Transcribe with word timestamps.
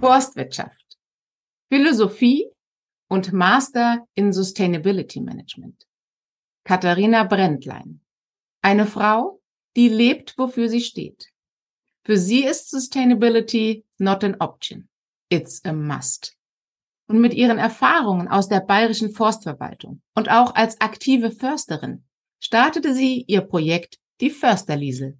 Forstwirtschaft, 0.00 0.96
Philosophie 1.68 2.46
und 3.08 3.32
Master 3.32 4.06
in 4.14 4.32
Sustainability 4.32 5.20
Management. 5.20 5.88
Katharina 6.64 7.24
Brändlein. 7.24 8.00
Eine 8.62 8.86
Frau, 8.86 9.40
die 9.74 9.88
lebt, 9.88 10.38
wofür 10.38 10.68
sie 10.68 10.82
steht. 10.82 11.32
Für 12.04 12.16
sie 12.16 12.44
ist 12.44 12.70
Sustainability 12.70 13.84
not 13.98 14.22
an 14.22 14.36
option. 14.38 14.88
It's 15.30 15.64
a 15.64 15.72
must. 15.72 16.36
Und 17.08 17.20
mit 17.20 17.34
ihren 17.34 17.58
Erfahrungen 17.58 18.28
aus 18.28 18.48
der 18.48 18.60
bayerischen 18.60 19.12
Forstverwaltung 19.12 20.00
und 20.14 20.30
auch 20.30 20.54
als 20.54 20.80
aktive 20.80 21.32
Försterin 21.32 22.04
startete 22.38 22.94
sie 22.94 23.24
ihr 23.26 23.40
Projekt 23.40 23.98
Die 24.20 24.30
Försterliesel. 24.30 25.18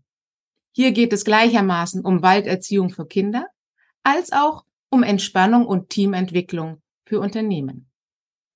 Hier 0.70 0.92
geht 0.92 1.12
es 1.12 1.24
gleichermaßen 1.24 2.04
um 2.04 2.22
Walderziehung 2.22 2.90
für 2.90 3.06
Kinder 3.06 3.48
als 4.04 4.32
auch 4.32 4.64
um 4.90 5.02
Entspannung 5.02 5.66
und 5.66 5.90
Teamentwicklung 5.90 6.82
für 7.06 7.20
Unternehmen. 7.20 7.90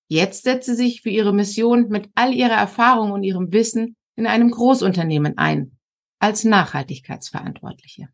Jetzt 0.08 0.44
setzt 0.44 0.66
sie 0.66 0.74
sich 0.74 1.02
für 1.02 1.10
ihre 1.10 1.32
Mission 1.32 1.88
mit 1.88 2.10
all 2.14 2.34
ihrer 2.34 2.54
Erfahrung 2.54 3.12
und 3.12 3.22
ihrem 3.22 3.52
Wissen 3.52 3.96
in 4.14 4.26
einem 4.26 4.50
Großunternehmen 4.50 5.38
ein, 5.38 5.78
als 6.18 6.44
Nachhaltigkeitsverantwortliche. 6.44 8.08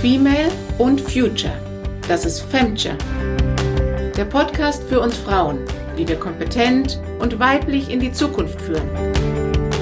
Female 0.00 0.50
und 0.78 1.00
Future. 1.00 1.52
Das 2.08 2.24
ist 2.24 2.40
Femture. 2.40 2.96
Der 4.16 4.24
Podcast 4.24 4.82
für 4.84 5.00
uns 5.00 5.16
Frauen, 5.16 5.58
wie 5.96 6.06
wir 6.08 6.16
kompetent 6.16 7.00
und 7.18 7.38
weiblich 7.38 7.90
in 7.90 8.00
die 8.00 8.12
Zukunft 8.12 8.60
führen. 8.60 8.88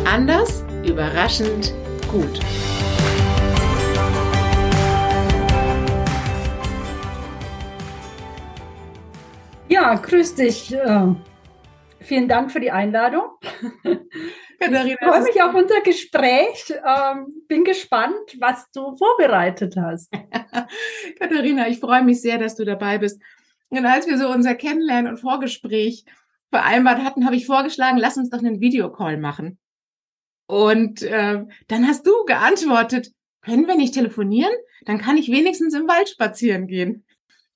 Anders, 0.05 0.65
überraschend, 0.85 1.73
gut. 2.11 2.41
Ja, 9.75 9.97
grüß 9.97 10.37
dich. 10.37 10.73
Äh, 10.73 11.15
vielen 11.99 12.29
Dank 12.29 12.53
für 12.53 12.61
die 12.61 12.71
Einladung. 12.71 13.25
Katharina, 14.61 14.87
ich 14.87 14.99
freue 15.05 15.23
mich 15.23 15.43
auf 15.43 15.53
unser 15.53 15.81
Gespräch. 15.81 16.73
Ähm, 16.87 17.43
bin 17.49 17.65
gespannt, 17.65 18.37
was 18.39 18.71
du 18.71 18.97
vorbereitet 18.97 19.75
hast. 19.77 20.13
Katharina, 21.19 21.67
ich 21.67 21.81
freue 21.81 22.05
mich 22.05 22.21
sehr, 22.21 22.39
dass 22.39 22.55
du 22.55 22.65
dabei 22.65 22.99
bist. 22.99 23.21
Und 23.69 23.85
als 23.85 24.07
wir 24.07 24.17
so 24.17 24.29
unser 24.29 24.55
Kennenlernen 24.55 25.11
und 25.11 25.19
Vorgespräch 25.19 26.05
vereinbart 26.51 27.03
hatten, 27.03 27.27
habe 27.27 27.35
ich 27.35 27.45
vorgeschlagen, 27.45 27.99
lass 27.99 28.17
uns 28.17 28.31
doch 28.31 28.39
einen 28.39 28.61
Videocall 28.61 29.17
machen. 29.17 29.59
Und 30.47 31.03
äh, 31.03 31.45
dann 31.67 31.89
hast 31.89 32.07
du 32.07 32.13
geantwortet, 32.27 33.11
können 33.41 33.67
wir 33.67 33.75
nicht 33.75 33.95
telefonieren? 33.95 34.55
Dann 34.85 34.99
kann 34.99 35.17
ich 35.17 35.33
wenigstens 35.33 35.75
im 35.75 35.89
Wald 35.89 36.09
spazieren 36.09 36.69
gehen. 36.69 37.04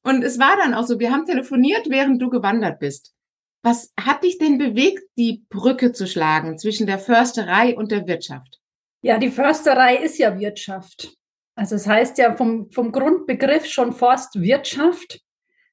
Und 0.08 0.24
es 0.24 0.38
war 0.38 0.56
dann 0.56 0.72
auch 0.72 0.86
so, 0.86 0.98
wir 0.98 1.12
haben 1.12 1.26
telefoniert, 1.26 1.90
während 1.90 2.22
du 2.22 2.30
gewandert 2.30 2.78
bist. 2.78 3.14
Was 3.62 3.92
hat 4.00 4.24
dich 4.24 4.38
denn 4.38 4.56
bewegt, 4.56 5.02
die 5.18 5.44
Brücke 5.50 5.92
zu 5.92 6.06
schlagen 6.06 6.56
zwischen 6.56 6.86
der 6.86 6.98
Försterei 6.98 7.76
und 7.76 7.90
der 7.90 8.06
Wirtschaft? 8.06 8.58
Ja, 9.02 9.18
die 9.18 9.28
Försterei 9.28 9.96
ist 9.96 10.16
ja 10.16 10.38
Wirtschaft. 10.38 11.12
Also 11.56 11.74
es 11.74 11.86
heißt 11.86 12.16
ja 12.16 12.34
vom, 12.36 12.70
vom 12.70 12.90
Grundbegriff 12.90 13.66
schon 13.66 13.92
Forstwirtschaft. 13.92 15.20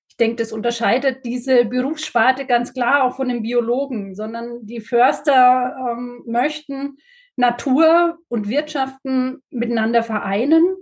Ich 0.10 0.18
denke, 0.18 0.36
das 0.36 0.52
unterscheidet 0.52 1.24
diese 1.24 1.64
Berufssparte 1.64 2.46
ganz 2.46 2.74
klar 2.74 3.06
auch 3.06 3.16
von 3.16 3.30
den 3.30 3.42
Biologen, 3.42 4.16
sondern 4.16 4.66
die 4.66 4.82
Förster 4.82 5.78
ähm, 5.80 6.24
möchten 6.26 6.98
Natur 7.38 8.18
und 8.28 8.50
Wirtschaften 8.50 9.42
miteinander 9.50 10.04
vereinen 10.04 10.76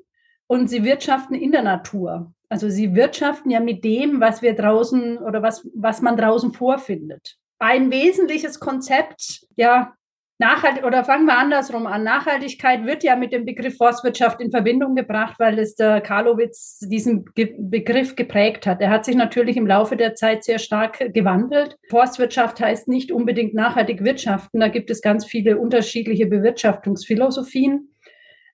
und 0.48 0.70
sie 0.70 0.84
wirtschaften 0.84 1.36
in 1.36 1.52
der 1.52 1.62
Natur. 1.62 2.34
Also 2.50 2.70
sie 2.70 2.96
wirtschaften 2.96 3.50
ja 3.50 3.60
mit 3.60 3.84
dem, 3.84 4.22
was 4.22 4.42
wir 4.42 4.54
draußen 4.54 5.18
oder 5.18 5.42
was, 5.42 5.68
was 5.74 6.02
man 6.02 6.18
draußen 6.18 6.54
vorfindet. 6.54 7.38
Ein 7.60 7.92
wesentliches 7.92 8.60
Konzept, 8.60 9.46
ja, 9.56 9.94
Nachhalt 10.40 10.84
oder 10.84 11.04
fangen 11.04 11.26
wir 11.26 11.38
andersrum 11.38 11.86
an. 11.86 12.04
Nachhaltigkeit 12.04 12.86
wird 12.86 13.04
ja 13.04 13.16
mit 13.16 13.32
dem 13.32 13.46
Begriff 13.46 13.78
Forstwirtschaft 13.78 14.42
in 14.42 14.50
Verbindung 14.50 14.96
gebracht, 14.96 15.36
weil 15.38 15.60
es 15.60 15.76
der 15.76 16.02
Karlowitz 16.02 16.80
diesen 16.80 17.26
Ge 17.36 17.56
Begriff 17.58 18.16
geprägt 18.16 18.66
hat. 18.66 18.82
Er 18.82 18.90
hat 18.90 19.06
sich 19.06 19.16
natürlich 19.16 19.58
im 19.58 19.68
Laufe 19.68 19.96
der 19.96 20.16
Zeit 20.16 20.44
sehr 20.44 20.58
stark 20.58 21.14
gewandelt. 21.14 21.78
Forstwirtschaft 21.90 22.60
heißt 22.60 22.88
nicht 22.88 23.12
unbedingt 23.12 23.54
nachhaltig 23.54 24.04
wirtschaften. 24.04 24.60
Da 24.60 24.70
gibt 24.70 24.90
es 24.90 25.02
ganz 25.02 25.26
viele 25.26 25.60
unterschiedliche 25.60 26.26
Bewirtschaftungsphilosophien. 26.26 27.93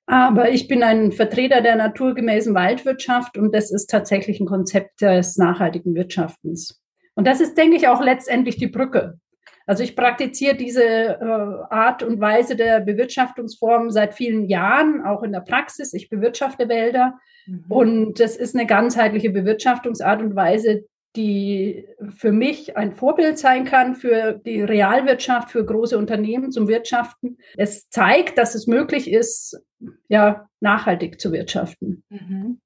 Aber 0.09 0.49
ich 0.49 0.67
bin 0.67 0.81
ein 0.81 1.11
Vertreter 1.11 1.61
der 1.61 1.75
naturgemäßen 1.75 2.55
Waldwirtschaft 2.55 3.37
und 3.37 3.53
das 3.53 3.69
ist 3.69 3.91
tatsächlich 3.91 4.39
ein 4.39 4.47
Konzept 4.47 5.01
des 5.01 5.37
nachhaltigen 5.37 5.93
Wirtschaftens. 5.93 6.81
Und 7.13 7.27
das 7.27 7.41
ist, 7.41 7.55
denke 7.55 7.77
ich, 7.77 7.87
auch 7.87 8.01
letztendlich 8.01 8.57
die 8.57 8.65
Brücke. 8.65 9.19
Also 9.67 9.83
ich 9.83 9.95
praktiziere 9.95 10.55
diese 10.55 10.83
äh, 10.83 11.23
Art 11.69 12.01
und 12.01 12.19
Weise 12.19 12.55
der 12.55 12.79
Bewirtschaftungsform 12.79 13.91
seit 13.91 14.15
vielen 14.15 14.45
Jahren, 14.47 15.05
auch 15.05 15.21
in 15.21 15.31
der 15.31 15.41
Praxis. 15.41 15.93
Ich 15.93 16.09
bewirtschafte 16.09 16.67
Wälder 16.69 17.19
mhm. 17.45 17.65
und 17.69 18.19
das 18.19 18.35
ist 18.35 18.55
eine 18.55 18.65
ganzheitliche 18.65 19.29
Bewirtschaftungsart 19.29 20.23
und 20.23 20.35
Weise, 20.35 20.85
die 21.15 21.87
für 22.15 22.31
mich 22.31 22.77
ein 22.77 22.91
Vorbild 22.91 23.39
sein 23.39 23.65
kann 23.65 23.95
für 23.95 24.33
die 24.33 24.61
Realwirtschaft, 24.61 25.51
für 25.51 25.65
große 25.65 25.97
Unternehmen 25.97 26.51
zum 26.51 26.67
Wirtschaften. 26.67 27.37
Es 27.57 27.89
zeigt, 27.89 28.37
dass 28.37 28.53
es 28.53 28.67
möglich 28.67 29.09
ist, 29.09 29.59
ja, 30.07 30.47
nachhaltig 30.59 31.19
zu 31.19 31.31
wirtschaften. 31.31 32.03
Mhm. 32.09 32.59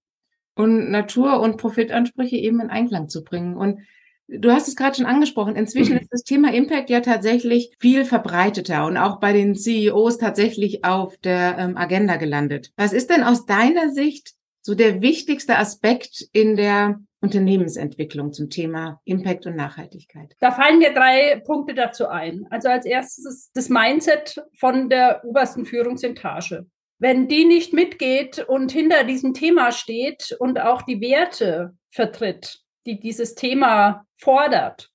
Und 0.55 0.91
Natur- 0.91 1.39
und 1.39 1.57
Profitansprüche 1.57 2.35
eben 2.35 2.59
in 2.59 2.69
Einklang 2.69 3.07
zu 3.07 3.23
bringen. 3.23 3.55
Und 3.55 3.79
du 4.27 4.51
hast 4.51 4.67
es 4.67 4.75
gerade 4.75 4.97
schon 4.97 5.05
angesprochen. 5.05 5.55
Inzwischen 5.55 5.97
ist 6.01 6.11
das 6.11 6.23
Thema 6.23 6.53
Impact 6.53 6.89
ja 6.89 6.99
tatsächlich 6.99 7.73
viel 7.79 8.03
verbreiteter 8.03 8.85
und 8.85 8.97
auch 8.97 9.19
bei 9.19 9.31
den 9.31 9.55
CEOs 9.55 10.17
tatsächlich 10.17 10.83
auf 10.83 11.17
der 11.17 11.57
ähm, 11.57 11.77
Agenda 11.77 12.17
gelandet. 12.17 12.71
Was 12.75 12.93
ist 12.93 13.09
denn 13.09 13.23
aus 13.23 13.45
deiner 13.45 13.89
Sicht 13.89 14.33
so 14.61 14.75
der 14.75 15.01
wichtigste 15.01 15.57
Aspekt 15.57 16.27
in 16.31 16.55
der 16.55 16.99
Unternehmensentwicklung 17.23 18.33
zum 18.33 18.49
Thema 18.49 19.01
Impact 19.05 19.45
und 19.45 19.55
Nachhaltigkeit? 19.55 20.35
Da 20.39 20.51
fallen 20.51 20.79
mir 20.79 20.93
drei 20.93 21.41
Punkte 21.45 21.73
dazu 21.73 22.07
ein. 22.07 22.45
Also 22.49 22.67
als 22.69 22.85
erstes 22.85 23.49
das 23.53 23.69
Mindset 23.69 24.43
von 24.59 24.89
der 24.89 25.23
obersten 25.23 25.65
Führungsetage. 25.65 26.65
Wenn 26.99 27.27
die 27.27 27.45
nicht 27.45 27.73
mitgeht 27.73 28.45
und 28.47 28.71
hinter 28.71 29.03
diesem 29.03 29.33
Thema 29.33 29.71
steht 29.71 30.35
und 30.39 30.59
auch 30.59 30.81
die 30.83 31.01
Werte 31.01 31.75
vertritt, 31.91 32.59
die 32.85 32.99
dieses 32.99 33.35
Thema 33.35 34.05
fordert, 34.15 34.89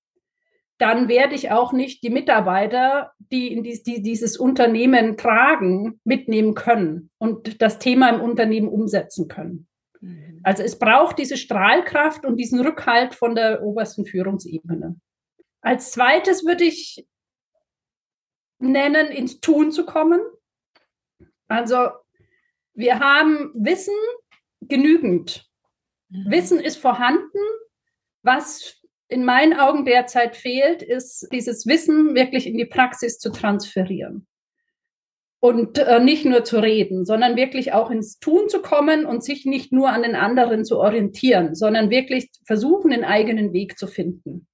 dann 0.78 1.09
werde 1.09 1.34
ich 1.34 1.50
auch 1.50 1.72
nicht 1.72 2.03
die 2.03 2.10
Mitarbeiter, 2.10 3.12
die, 3.19 3.53
in 3.53 3.62
dies, 3.62 3.83
die 3.83 4.03
dieses 4.03 4.37
Unternehmen 4.37 5.16
tragen, 5.16 6.00
mitnehmen 6.05 6.55
können 6.55 7.10
und 7.19 7.60
das 7.60 7.78
Thema 7.78 8.10
im 8.10 8.21
Unternehmen 8.21 8.69
umsetzen 8.69 9.28
können. 9.28 9.68
Mhm. 10.00 10.41
Also 10.42 10.62
es 10.62 10.78
braucht 10.78 11.19
diese 11.19 11.36
Strahlkraft 11.36 12.25
und 12.25 12.36
diesen 12.36 12.60
Rückhalt 12.60 13.14
von 13.14 13.34
der 13.34 13.62
obersten 13.62 14.06
Führungsebene. 14.06 14.97
Als 15.60 15.92
zweites 15.92 16.44
würde 16.44 16.64
ich 16.64 17.06
nennen, 18.59 19.09
ins 19.09 19.41
Tun 19.41 19.72
zu 19.72 19.84
kommen. 19.84 20.20
Also 21.48 21.88
wir 22.75 23.00
haben 23.00 23.53
Wissen 23.54 23.97
genügend. 24.60 25.48
Mhm. 26.10 26.30
Wissen 26.30 26.60
ist 26.60 26.76
vorhanden. 26.76 27.38
Was 28.22 28.80
in 29.09 29.25
meinen 29.25 29.59
Augen 29.59 29.84
derzeit 29.84 30.36
fehlt, 30.36 30.82
ist 30.82 31.28
dieses 31.32 31.66
Wissen 31.66 32.15
wirklich 32.15 32.47
in 32.47 32.59
die 32.59 32.66
Praxis 32.66 33.19
zu 33.19 33.30
transferieren 33.30 34.28
und 35.41 35.78
äh, 35.78 36.00
nicht 36.00 36.25
nur 36.25 36.44
zu 36.44 36.59
reden, 36.59 37.04
sondern 37.04 37.37
wirklich 37.37 37.72
auch 37.72 37.91
ins 37.91 38.19
Tun 38.19 38.49
zu 38.49 38.60
kommen 38.60 39.06
und 39.06 39.22
sich 39.22 39.44
nicht 39.44 39.72
nur 39.72 39.91
an 39.91 40.03
den 40.03 40.16
anderen 40.16 40.65
zu 40.65 40.78
orientieren, 40.78 41.54
sondern 41.54 41.91
wirklich 41.91 42.30
versuchen, 42.45 42.91
den 42.91 43.04
eigenen 43.04 43.53
Weg 43.53 43.78
zu 43.78 43.86
finden. 43.86 44.48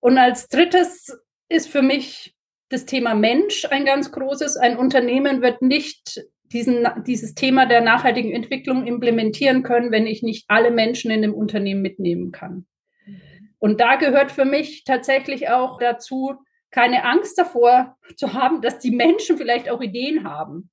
Und 0.00 0.16
als 0.16 0.48
drittes 0.48 1.18
ist 1.48 1.68
für 1.68 1.82
mich 1.82 2.34
das 2.70 2.86
Thema 2.86 3.14
Mensch 3.14 3.66
ein 3.66 3.84
ganz 3.84 4.12
großes. 4.12 4.56
Ein 4.56 4.76
Unternehmen 4.76 5.42
wird 5.42 5.60
nicht 5.60 6.22
diesen, 6.44 6.86
dieses 7.06 7.34
Thema 7.34 7.66
der 7.66 7.82
nachhaltigen 7.82 8.32
Entwicklung 8.32 8.86
implementieren 8.86 9.62
können, 9.62 9.90
wenn 9.90 10.06
ich 10.06 10.22
nicht 10.22 10.46
alle 10.48 10.70
Menschen 10.70 11.10
in 11.10 11.22
dem 11.22 11.34
Unternehmen 11.34 11.82
mitnehmen 11.82 12.32
kann. 12.32 12.66
Mhm. 13.04 13.20
Und 13.58 13.80
da 13.80 13.96
gehört 13.96 14.32
für 14.32 14.44
mich 14.44 14.84
tatsächlich 14.84 15.50
auch 15.50 15.78
dazu, 15.78 16.36
keine 16.70 17.04
Angst 17.04 17.38
davor 17.38 17.96
zu 18.16 18.34
haben, 18.34 18.60
dass 18.60 18.78
die 18.78 18.90
Menschen 18.90 19.38
vielleicht 19.38 19.70
auch 19.70 19.80
Ideen 19.80 20.24
haben, 20.24 20.70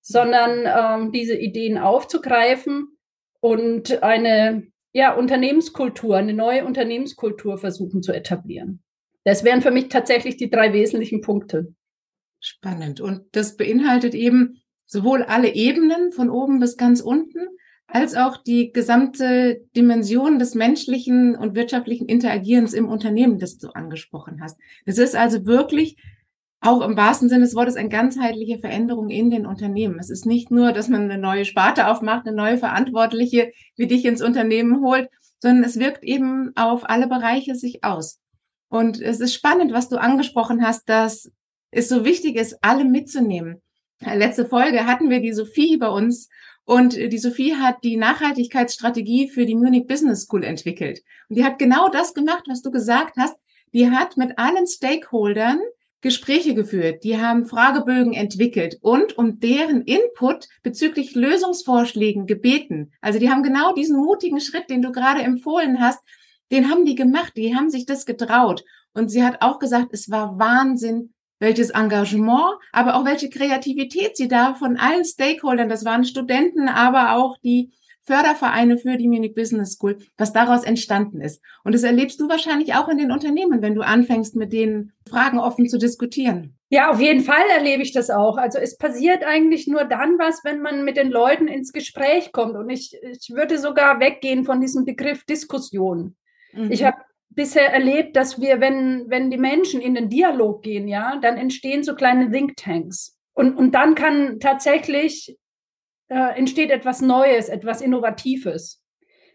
sondern 0.00 0.64
ähm, 0.66 1.12
diese 1.12 1.36
Ideen 1.36 1.78
aufzugreifen 1.78 2.98
und 3.40 4.02
eine 4.02 4.66
ja, 4.92 5.14
Unternehmenskultur, 5.14 6.16
eine 6.16 6.34
neue 6.34 6.64
Unternehmenskultur 6.64 7.58
versuchen 7.58 8.02
zu 8.02 8.12
etablieren. 8.12 8.82
Das 9.24 9.44
wären 9.44 9.62
für 9.62 9.70
mich 9.70 9.88
tatsächlich 9.88 10.36
die 10.36 10.50
drei 10.50 10.72
wesentlichen 10.72 11.20
Punkte. 11.20 11.74
Spannend. 12.40 13.00
Und 13.00 13.24
das 13.32 13.56
beinhaltet 13.56 14.14
eben 14.14 14.62
sowohl 14.86 15.22
alle 15.22 15.54
Ebenen 15.54 16.12
von 16.12 16.30
oben 16.30 16.60
bis 16.60 16.76
ganz 16.76 17.00
unten, 17.00 17.48
als 17.88 18.14
auch 18.14 18.36
die 18.36 18.70
gesamte 18.70 19.62
Dimension 19.74 20.38
des 20.38 20.54
menschlichen 20.54 21.34
und 21.34 21.56
wirtschaftlichen 21.56 22.06
Interagierens 22.06 22.74
im 22.74 22.86
Unternehmen, 22.86 23.38
das 23.38 23.56
du 23.56 23.68
angesprochen 23.70 24.40
hast. 24.42 24.58
Es 24.84 24.98
ist 24.98 25.16
also 25.16 25.46
wirklich 25.46 25.96
auch 26.60 26.82
im 26.82 26.96
wahrsten 26.96 27.28
Sinne 27.28 27.44
des 27.44 27.54
Wortes 27.54 27.76
eine 27.76 27.88
ganzheitliche 27.88 28.58
Veränderung 28.58 29.08
in 29.08 29.30
den 29.30 29.46
Unternehmen. 29.46 29.98
Es 29.98 30.10
ist 30.10 30.26
nicht 30.26 30.50
nur, 30.50 30.72
dass 30.72 30.88
man 30.88 31.02
eine 31.02 31.18
neue 31.18 31.46
Sparte 31.46 31.88
aufmacht, 31.88 32.26
eine 32.26 32.36
neue 32.36 32.58
Verantwortliche 32.58 33.52
wie 33.76 33.86
dich 33.86 34.04
ins 34.04 34.20
Unternehmen 34.20 34.82
holt, 34.82 35.08
sondern 35.40 35.64
es 35.64 35.78
wirkt 35.78 36.04
eben 36.04 36.52
auf 36.56 36.88
alle 36.88 37.06
Bereiche 37.06 37.54
sich 37.54 37.84
aus. 37.84 38.20
Und 38.68 39.00
es 39.00 39.20
ist 39.20 39.32
spannend, 39.32 39.72
was 39.72 39.88
du 39.88 39.96
angesprochen 39.96 40.62
hast, 40.62 40.88
dass 40.88 41.32
es 41.70 41.88
so 41.88 42.04
wichtig 42.04 42.36
ist, 42.36 42.58
alle 42.60 42.84
mitzunehmen. 42.84 43.62
Letzte 44.00 44.44
Folge 44.44 44.84
hatten 44.84 45.10
wir 45.10 45.20
die 45.20 45.32
Sophie 45.32 45.76
bei 45.78 45.88
uns 45.88 46.28
und 46.68 46.96
die 46.96 47.18
Sophie 47.18 47.56
hat 47.56 47.82
die 47.82 47.96
Nachhaltigkeitsstrategie 47.96 49.30
für 49.30 49.46
die 49.46 49.54
Munich 49.54 49.86
Business 49.86 50.24
School 50.24 50.44
entwickelt. 50.44 51.00
Und 51.30 51.38
die 51.38 51.44
hat 51.44 51.58
genau 51.58 51.88
das 51.88 52.12
gemacht, 52.12 52.44
was 52.46 52.60
du 52.60 52.70
gesagt 52.70 53.16
hast. 53.16 53.38
Die 53.72 53.90
hat 53.90 54.18
mit 54.18 54.38
allen 54.38 54.66
Stakeholdern 54.66 55.60
Gespräche 56.02 56.54
geführt, 56.54 57.04
die 57.04 57.16
haben 57.16 57.46
Fragebögen 57.46 58.12
entwickelt 58.12 58.76
und 58.82 59.16
um 59.16 59.40
deren 59.40 59.80
Input 59.80 60.46
bezüglich 60.62 61.14
Lösungsvorschlägen 61.14 62.26
gebeten. 62.26 62.92
Also 63.00 63.18
die 63.18 63.30
haben 63.30 63.42
genau 63.42 63.72
diesen 63.72 63.96
mutigen 63.96 64.40
Schritt, 64.40 64.68
den 64.68 64.82
du 64.82 64.92
gerade 64.92 65.22
empfohlen 65.22 65.80
hast, 65.80 66.00
den 66.52 66.70
haben 66.70 66.84
die 66.84 66.94
gemacht, 66.94 67.32
die 67.34 67.56
haben 67.56 67.70
sich 67.70 67.86
das 67.86 68.04
getraut. 68.04 68.62
Und 68.92 69.08
sie 69.08 69.24
hat 69.24 69.40
auch 69.40 69.58
gesagt, 69.58 69.88
es 69.92 70.10
war 70.10 70.38
Wahnsinn, 70.38 71.14
welches 71.38 71.70
Engagement, 71.70 72.58
aber 72.72 72.96
auch 72.96 73.04
welche 73.04 73.30
Kreativität 73.30 74.16
sie 74.16 74.28
da 74.28 74.54
von 74.54 74.76
allen 74.76 75.04
Stakeholdern, 75.04 75.68
das 75.68 75.84
waren 75.84 76.04
Studenten, 76.04 76.68
aber 76.68 77.16
auch 77.16 77.36
die 77.38 77.72
Fördervereine 78.08 78.78
für 78.78 78.96
die 78.96 79.06
Munich 79.06 79.34
Business 79.34 79.74
School, 79.74 79.98
was 80.16 80.32
daraus 80.32 80.64
entstanden 80.64 81.20
ist. 81.20 81.42
Und 81.62 81.74
das 81.74 81.82
erlebst 81.82 82.18
du 82.18 82.28
wahrscheinlich 82.28 82.74
auch 82.74 82.88
in 82.88 82.96
den 82.96 83.12
Unternehmen, 83.12 83.60
wenn 83.60 83.74
du 83.74 83.82
anfängst, 83.82 84.34
mit 84.34 84.52
denen 84.52 84.92
Fragen 85.08 85.38
offen 85.38 85.68
zu 85.68 85.78
diskutieren. 85.78 86.56
Ja, 86.70 86.90
auf 86.90 87.00
jeden 87.00 87.20
Fall 87.20 87.44
erlebe 87.54 87.82
ich 87.82 87.92
das 87.92 88.08
auch. 88.08 88.38
Also 88.38 88.58
es 88.58 88.78
passiert 88.78 89.24
eigentlich 89.24 89.68
nur 89.68 89.84
dann 89.84 90.18
was, 90.18 90.42
wenn 90.42 90.60
man 90.60 90.84
mit 90.84 90.96
den 90.96 91.10
Leuten 91.10 91.48
ins 91.48 91.72
Gespräch 91.72 92.32
kommt. 92.32 92.56
Und 92.56 92.70
ich, 92.70 92.98
ich 93.02 93.30
würde 93.34 93.58
sogar 93.58 94.00
weggehen 94.00 94.44
von 94.44 94.60
diesem 94.60 94.86
Begriff 94.86 95.24
Diskussion. 95.24 96.16
Mhm. 96.52 96.72
Ich 96.72 96.84
habe 96.84 96.96
bisher 97.38 97.72
erlebt, 97.72 98.16
dass 98.16 98.40
wir, 98.40 98.60
wenn, 98.60 99.08
wenn 99.08 99.30
die 99.30 99.38
Menschen 99.38 99.80
in 99.80 99.94
den 99.94 100.08
Dialog 100.08 100.60
gehen, 100.64 100.88
ja, 100.88 101.20
dann 101.22 101.36
entstehen 101.36 101.84
so 101.84 101.94
kleine 101.94 102.32
Thinktanks. 102.32 103.16
Und, 103.32 103.54
und 103.54 103.76
dann 103.76 103.94
kann 103.94 104.40
tatsächlich 104.40 105.38
äh, 106.08 106.36
entsteht 106.36 106.72
etwas 106.72 107.00
Neues, 107.00 107.48
etwas 107.48 107.80
Innovatives. 107.80 108.82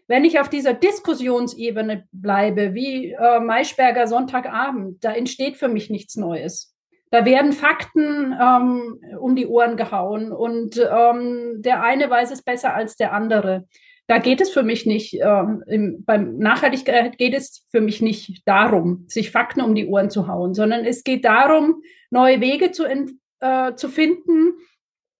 Wenn 0.06 0.26
ich 0.26 0.38
auf 0.38 0.50
dieser 0.50 0.74
Diskussionsebene 0.74 2.06
bleibe, 2.12 2.74
wie 2.74 3.12
äh, 3.12 3.40
Maischberger 3.40 4.06
Sonntagabend, 4.06 5.02
da 5.02 5.14
entsteht 5.14 5.56
für 5.56 5.68
mich 5.68 5.88
nichts 5.88 6.16
Neues. 6.16 6.76
Da 7.10 7.24
werden 7.24 7.52
Fakten 7.52 8.36
ähm, 8.38 9.00
um 9.18 9.34
die 9.34 9.46
Ohren 9.46 9.78
gehauen 9.78 10.30
und 10.30 10.76
ähm, 10.76 11.62
der 11.62 11.82
eine 11.82 12.10
weiß 12.10 12.32
es 12.32 12.42
besser 12.42 12.74
als 12.74 12.96
der 12.96 13.14
andere. 13.14 13.64
Da 14.06 14.18
geht 14.18 14.40
es 14.40 14.50
für 14.50 14.62
mich 14.62 14.84
nicht, 14.84 15.14
ähm, 15.14 15.64
im, 15.66 16.04
beim 16.04 16.36
Nachhaltigkeit 16.36 17.16
geht 17.16 17.34
es 17.34 17.66
für 17.70 17.80
mich 17.80 18.02
nicht 18.02 18.42
darum, 18.46 19.04
sich 19.08 19.30
Fakten 19.30 19.62
um 19.62 19.74
die 19.74 19.86
Ohren 19.86 20.10
zu 20.10 20.28
hauen, 20.28 20.52
sondern 20.52 20.84
es 20.84 21.04
geht 21.04 21.24
darum, 21.24 21.82
neue 22.10 22.40
Wege 22.40 22.70
zu, 22.70 22.84
äh, 22.84 23.74
zu 23.74 23.88
finden, 23.88 24.54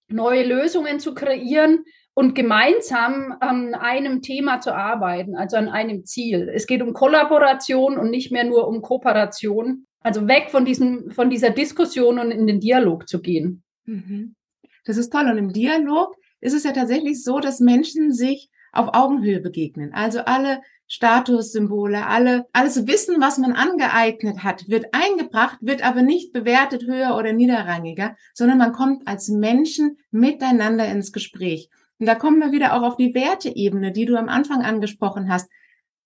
neue 0.09 0.45
Lösungen 0.45 1.01
zu 1.01 1.15
kreieren 1.15 1.85
und 2.15 2.35
gemeinsam 2.35 3.35
an 3.41 3.75
einem 3.75 4.23
Thema 4.23 4.61
zu 4.61 4.75
arbeiten, 4.75 5.35
also 5.35 5.57
an 5.57 5.69
einem 5.69 6.05
Ziel. 6.05 6.51
Es 6.55 6.67
geht 6.67 6.83
um 6.83 6.93
Kollaboration 6.93 7.99
und 7.99 8.11
nicht 8.11 8.31
mehr 8.31 8.45
nur 8.45 8.69
um 8.69 8.83
Kooperation. 8.83 9.87
Also 10.01 10.29
weg 10.29 10.51
von, 10.51 10.65
diesem, 10.67 11.11
von 11.11 11.31
dieser 11.31 11.51
Diskussion 11.51 12.19
und 12.19 12.31
in 12.31 12.47
den 12.47 12.61
Dialog 12.61 13.09
zu 13.09 13.23
gehen. 13.23 13.65
Mhm. 13.87 14.37
Das 14.85 14.99
ist 14.99 15.11
toll. 15.11 15.29
Und 15.31 15.39
im 15.39 15.53
Dialog 15.53 16.15
ist 16.41 16.53
es 16.53 16.65
ja 16.65 16.73
tatsächlich 16.73 17.25
so, 17.25 17.41
dass 17.41 17.59
Menschen 17.59 18.13
sich 18.13 18.51
auf 18.77 18.95
Augenhöhe 18.95 19.41
begegnen. 19.41 19.93
Also 19.95 20.21
alle 20.21 20.61
Statussymbole, 20.87 22.07
alle, 22.07 22.47
alles 22.53 22.87
Wissen, 22.87 23.21
was 23.21 23.39
man 23.39 23.53
angeeignet 23.53 24.45
hat, 24.45 24.69
wird 24.69 24.87
eingebracht, 24.93 25.59
wird 25.61 25.85
aber 25.85 26.03
nicht 26.03 26.33
bewertet 26.33 26.85
höher 26.85 27.17
oder 27.17 27.33
niederrangiger, 27.33 28.17
sondern 28.35 28.59
man 28.59 28.73
kommt 28.73 29.09
als 29.09 29.29
Menschen 29.29 29.99
miteinander 30.11 30.87
ins 30.87 31.13
Gespräch. 31.13 31.71
Und 31.99 32.07
da 32.07 32.15
kommen 32.15 32.41
wir 32.41 32.53
wieder 32.53 32.75
auch 32.75 32.83
auf 32.83 32.97
die 32.97 33.15
Werteebene, 33.15 33.93
die 33.93 34.05
du 34.05 34.17
am 34.17 34.29
Anfang 34.29 34.63
angesprochen 34.63 35.31
hast. 35.31 35.49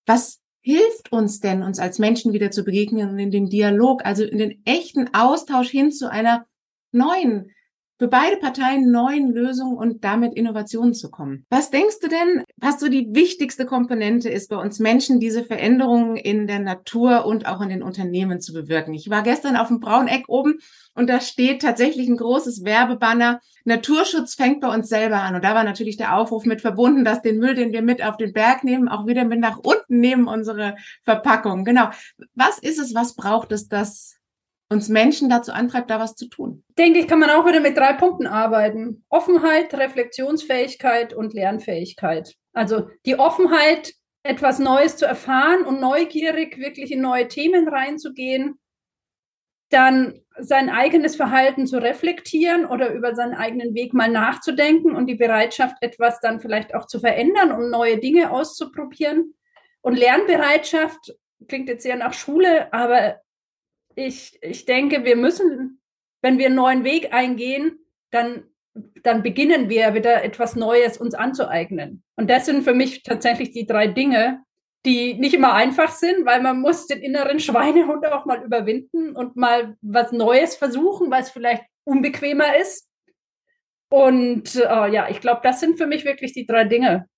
Was 0.06 0.40
hilft 0.60 1.12
uns 1.12 1.40
denn, 1.40 1.62
uns 1.62 1.78
als 1.78 1.98
Menschen 1.98 2.32
wieder 2.32 2.50
zu 2.50 2.62
begegnen 2.62 3.10
und 3.10 3.18
in 3.18 3.30
den 3.30 3.48
Dialog, 3.48 4.04
also 4.04 4.24
in 4.24 4.38
den 4.38 4.62
echten 4.64 5.12
Austausch 5.14 5.70
hin 5.70 5.90
zu 5.90 6.10
einer 6.10 6.46
neuen 6.92 7.50
für 7.98 8.08
beide 8.08 8.36
Parteien 8.36 8.90
neuen 8.90 9.32
Lösungen 9.32 9.76
und 9.76 10.04
damit 10.04 10.34
Innovationen 10.34 10.94
zu 10.94 11.10
kommen. 11.10 11.44
Was 11.50 11.70
denkst 11.70 11.98
du 12.00 12.08
denn, 12.08 12.44
was 12.56 12.78
so 12.78 12.88
die 12.88 13.08
wichtigste 13.12 13.66
Komponente 13.66 14.28
ist 14.28 14.50
bei 14.50 14.56
uns 14.56 14.78
Menschen, 14.78 15.18
diese 15.18 15.44
Veränderungen 15.44 16.16
in 16.16 16.46
der 16.46 16.60
Natur 16.60 17.26
und 17.26 17.46
auch 17.46 17.60
in 17.60 17.70
den 17.70 17.82
Unternehmen 17.82 18.40
zu 18.40 18.52
bewirken? 18.52 18.94
Ich 18.94 19.10
war 19.10 19.22
gestern 19.22 19.56
auf 19.56 19.68
dem 19.68 19.80
Brauneck 19.80 20.28
oben 20.28 20.58
und 20.94 21.08
da 21.08 21.20
steht 21.20 21.62
tatsächlich 21.62 22.08
ein 22.08 22.16
großes 22.16 22.64
Werbebanner. 22.64 23.40
Naturschutz 23.64 24.34
fängt 24.34 24.60
bei 24.60 24.72
uns 24.74 24.88
selber 24.88 25.22
an. 25.22 25.34
Und 25.34 25.44
da 25.44 25.54
war 25.54 25.64
natürlich 25.64 25.96
der 25.96 26.16
Aufruf 26.16 26.44
mit 26.44 26.60
verbunden, 26.60 27.04
dass 27.04 27.22
den 27.22 27.38
Müll, 27.38 27.54
den 27.54 27.72
wir 27.72 27.82
mit 27.82 28.02
auf 28.02 28.16
den 28.16 28.32
Berg 28.32 28.64
nehmen, 28.64 28.88
auch 28.88 29.06
wieder 29.06 29.24
mit 29.24 29.40
nach 29.40 29.58
unten 29.58 30.00
nehmen, 30.00 30.26
unsere 30.26 30.76
Verpackung. 31.04 31.64
Genau. 31.64 31.90
Was 32.34 32.58
ist 32.58 32.78
es, 32.78 32.94
was 32.94 33.14
braucht 33.14 33.52
es, 33.52 33.68
dass 33.68 34.17
uns 34.70 34.88
Menschen 34.88 35.30
dazu 35.30 35.52
antreibt, 35.52 35.90
da 35.90 35.98
was 35.98 36.14
zu 36.14 36.28
tun? 36.28 36.62
Denke 36.76 36.98
ich, 36.98 37.08
kann 37.08 37.18
man 37.18 37.30
auch 37.30 37.46
wieder 37.46 37.60
mit 37.60 37.76
drei 37.76 37.94
Punkten 37.94 38.26
arbeiten. 38.26 39.04
Offenheit, 39.08 39.72
Reflexionsfähigkeit 39.74 41.14
und 41.14 41.32
Lernfähigkeit. 41.32 42.34
Also 42.52 42.88
die 43.06 43.18
Offenheit, 43.18 43.94
etwas 44.22 44.58
Neues 44.58 44.96
zu 44.96 45.06
erfahren 45.06 45.64
und 45.64 45.80
neugierig 45.80 46.58
wirklich 46.58 46.92
in 46.92 47.00
neue 47.00 47.28
Themen 47.28 47.68
reinzugehen. 47.68 48.58
Dann 49.70 50.20
sein 50.38 50.70
eigenes 50.70 51.16
Verhalten 51.16 51.66
zu 51.66 51.80
reflektieren 51.80 52.66
oder 52.66 52.92
über 52.92 53.14
seinen 53.14 53.34
eigenen 53.34 53.74
Weg 53.74 53.94
mal 53.94 54.10
nachzudenken 54.10 54.94
und 54.94 55.06
die 55.06 55.14
Bereitschaft, 55.14 55.76
etwas 55.80 56.20
dann 56.20 56.40
vielleicht 56.40 56.74
auch 56.74 56.86
zu 56.86 57.00
verändern 57.00 57.52
und 57.52 57.70
neue 57.70 57.98
Dinge 57.98 58.30
auszuprobieren. 58.30 59.34
Und 59.80 59.96
Lernbereitschaft 59.96 61.14
klingt 61.48 61.68
jetzt 61.68 61.82
sehr 61.82 61.96
nach 61.96 62.12
Schule, 62.12 62.72
aber 62.72 63.16
ich, 63.94 64.38
ich 64.42 64.64
denke, 64.64 65.04
wir 65.04 65.16
müssen, 65.16 65.80
wenn 66.22 66.38
wir 66.38 66.46
einen 66.46 66.54
neuen 66.54 66.84
Weg 66.84 67.12
eingehen, 67.12 67.78
dann, 68.10 68.44
dann 69.02 69.22
beginnen 69.22 69.68
wir 69.68 69.94
wieder 69.94 70.22
etwas 70.22 70.56
Neues 70.56 70.98
uns 70.98 71.14
anzueignen. 71.14 72.02
Und 72.16 72.30
das 72.30 72.46
sind 72.46 72.64
für 72.64 72.74
mich 72.74 73.02
tatsächlich 73.02 73.50
die 73.52 73.66
drei 73.66 73.86
Dinge, 73.86 74.42
die 74.84 75.14
nicht 75.14 75.34
immer 75.34 75.54
einfach 75.54 75.90
sind, 75.90 76.24
weil 76.24 76.40
man 76.40 76.60
muss 76.60 76.86
den 76.86 77.00
inneren 77.00 77.40
Schweinehund 77.40 78.06
auch 78.06 78.24
mal 78.24 78.42
überwinden 78.42 79.16
und 79.16 79.36
mal 79.36 79.76
was 79.82 80.12
Neues 80.12 80.54
versuchen, 80.56 81.10
was 81.10 81.30
vielleicht 81.30 81.64
unbequemer 81.84 82.56
ist. 82.56 82.88
Und 83.90 84.54
äh, 84.54 84.92
ja, 84.92 85.08
ich 85.08 85.20
glaube, 85.20 85.40
das 85.42 85.60
sind 85.60 85.78
für 85.78 85.86
mich 85.86 86.04
wirklich 86.04 86.32
die 86.32 86.46
drei 86.46 86.64
Dinge, 86.64 87.08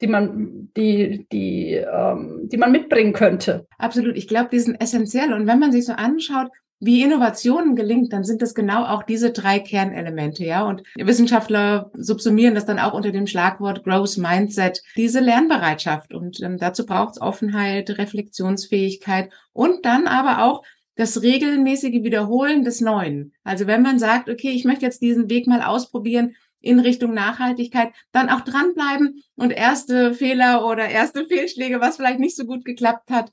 die 0.00 0.06
man, 0.06 0.70
die, 0.76 1.26
die, 1.30 1.74
ähm, 1.74 2.48
die 2.50 2.56
man 2.56 2.72
mitbringen 2.72 3.12
könnte. 3.12 3.66
Absolut. 3.78 4.16
Ich 4.16 4.28
glaube, 4.28 4.48
die 4.50 4.60
sind 4.60 4.80
essentiell. 4.80 5.32
Und 5.32 5.46
wenn 5.46 5.58
man 5.58 5.72
sich 5.72 5.84
so 5.84 5.92
anschaut, 5.92 6.48
wie 6.82 7.02
Innovationen 7.02 7.76
gelingt, 7.76 8.12
dann 8.14 8.24
sind 8.24 8.40
das 8.40 8.54
genau 8.54 8.84
auch 8.84 9.02
diese 9.02 9.32
drei 9.32 9.58
Kernelemente, 9.58 10.46
ja. 10.46 10.66
Und 10.66 10.82
Wissenschaftler 10.96 11.90
subsumieren 11.94 12.54
das 12.54 12.64
dann 12.64 12.78
auch 12.78 12.94
unter 12.94 13.12
dem 13.12 13.26
Schlagwort 13.26 13.84
Growth 13.84 14.16
Mindset, 14.16 14.82
diese 14.96 15.20
Lernbereitschaft. 15.20 16.14
Und 16.14 16.40
ähm, 16.42 16.56
dazu 16.56 16.86
braucht 16.86 17.16
es 17.16 17.20
Offenheit, 17.20 17.90
Reflexionsfähigkeit 17.90 19.30
und 19.52 19.84
dann 19.84 20.06
aber 20.06 20.42
auch 20.42 20.62
das 20.96 21.22
regelmäßige 21.22 22.02
Wiederholen 22.02 22.64
des 22.64 22.80
Neuen. 22.80 23.34
Also 23.44 23.66
wenn 23.66 23.82
man 23.82 23.98
sagt, 23.98 24.30
okay, 24.30 24.50
ich 24.50 24.64
möchte 24.64 24.86
jetzt 24.86 25.02
diesen 25.02 25.28
Weg 25.28 25.46
mal 25.46 25.62
ausprobieren, 25.62 26.34
in 26.60 26.78
Richtung 26.80 27.14
Nachhaltigkeit, 27.14 27.92
dann 28.12 28.28
auch 28.28 28.42
dranbleiben 28.42 29.22
und 29.36 29.50
erste 29.50 30.14
Fehler 30.14 30.66
oder 30.66 30.88
erste 30.88 31.26
Fehlschläge, 31.26 31.80
was 31.80 31.96
vielleicht 31.96 32.20
nicht 32.20 32.36
so 32.36 32.44
gut 32.44 32.64
geklappt 32.64 33.10
hat, 33.10 33.32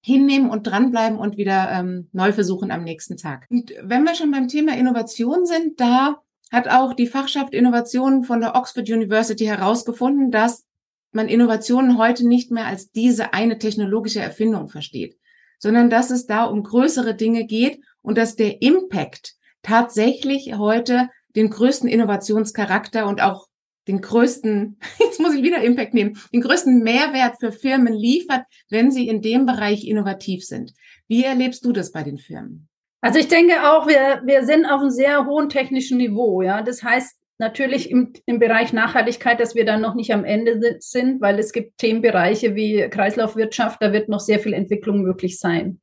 hinnehmen 0.00 0.50
und 0.50 0.66
dranbleiben 0.66 1.18
und 1.18 1.36
wieder 1.36 1.70
ähm, 1.72 2.08
neu 2.12 2.32
versuchen 2.32 2.70
am 2.70 2.84
nächsten 2.84 3.16
Tag. 3.16 3.46
Und 3.50 3.74
wenn 3.82 4.04
wir 4.04 4.14
schon 4.14 4.30
beim 4.30 4.48
Thema 4.48 4.76
Innovation 4.76 5.46
sind, 5.46 5.80
da 5.80 6.22
hat 6.52 6.68
auch 6.68 6.94
die 6.94 7.08
Fachschaft 7.08 7.52
Innovation 7.52 8.22
von 8.24 8.40
der 8.40 8.54
Oxford 8.54 8.88
University 8.88 9.44
herausgefunden, 9.44 10.30
dass 10.30 10.64
man 11.10 11.28
Innovationen 11.28 11.98
heute 11.98 12.26
nicht 12.26 12.50
mehr 12.50 12.66
als 12.66 12.92
diese 12.92 13.34
eine 13.34 13.58
technologische 13.58 14.20
Erfindung 14.20 14.68
versteht, 14.68 15.18
sondern 15.58 15.90
dass 15.90 16.10
es 16.10 16.26
da 16.26 16.44
um 16.44 16.62
größere 16.62 17.14
Dinge 17.14 17.44
geht 17.46 17.80
und 18.02 18.16
dass 18.16 18.36
der 18.36 18.62
Impact 18.62 19.34
tatsächlich 19.62 20.56
heute 20.56 21.08
den 21.36 21.50
größten 21.50 21.88
Innovationscharakter 21.88 23.06
und 23.06 23.22
auch 23.22 23.46
den 23.86 24.00
größten, 24.00 24.78
jetzt 24.98 25.20
muss 25.20 25.34
ich 25.34 25.42
wieder 25.42 25.62
Impact 25.62 25.94
nehmen, 25.94 26.18
den 26.32 26.40
größten 26.40 26.82
Mehrwert 26.82 27.38
für 27.38 27.52
Firmen 27.52 27.94
liefert, 27.94 28.42
wenn 28.70 28.90
sie 28.90 29.08
in 29.08 29.22
dem 29.22 29.46
Bereich 29.46 29.86
innovativ 29.86 30.44
sind. 30.44 30.72
Wie 31.08 31.24
erlebst 31.24 31.64
du 31.64 31.72
das 31.72 31.92
bei 31.92 32.02
den 32.02 32.18
Firmen? 32.18 32.68
Also 33.00 33.20
ich 33.20 33.28
denke 33.28 33.70
auch, 33.70 33.86
wir, 33.86 34.22
wir 34.24 34.44
sind 34.44 34.66
auf 34.66 34.80
einem 34.80 34.90
sehr 34.90 35.26
hohen 35.26 35.48
technischen 35.48 35.98
Niveau. 35.98 36.42
Ja, 36.42 36.62
das 36.62 36.82
heißt 36.82 37.16
natürlich 37.38 37.90
im, 37.90 38.12
im 38.24 38.38
Bereich 38.38 38.72
Nachhaltigkeit, 38.72 39.38
dass 39.38 39.54
wir 39.54 39.64
dann 39.64 39.82
noch 39.82 39.94
nicht 39.94 40.12
am 40.12 40.24
Ende 40.24 40.78
sind, 40.80 41.20
weil 41.20 41.38
es 41.38 41.52
gibt 41.52 41.78
Themenbereiche 41.78 42.54
wie 42.54 42.88
Kreislaufwirtschaft, 42.88 43.80
da 43.80 43.92
wird 43.92 44.08
noch 44.08 44.20
sehr 44.20 44.40
viel 44.40 44.54
Entwicklung 44.54 45.02
möglich 45.02 45.38
sein. 45.38 45.80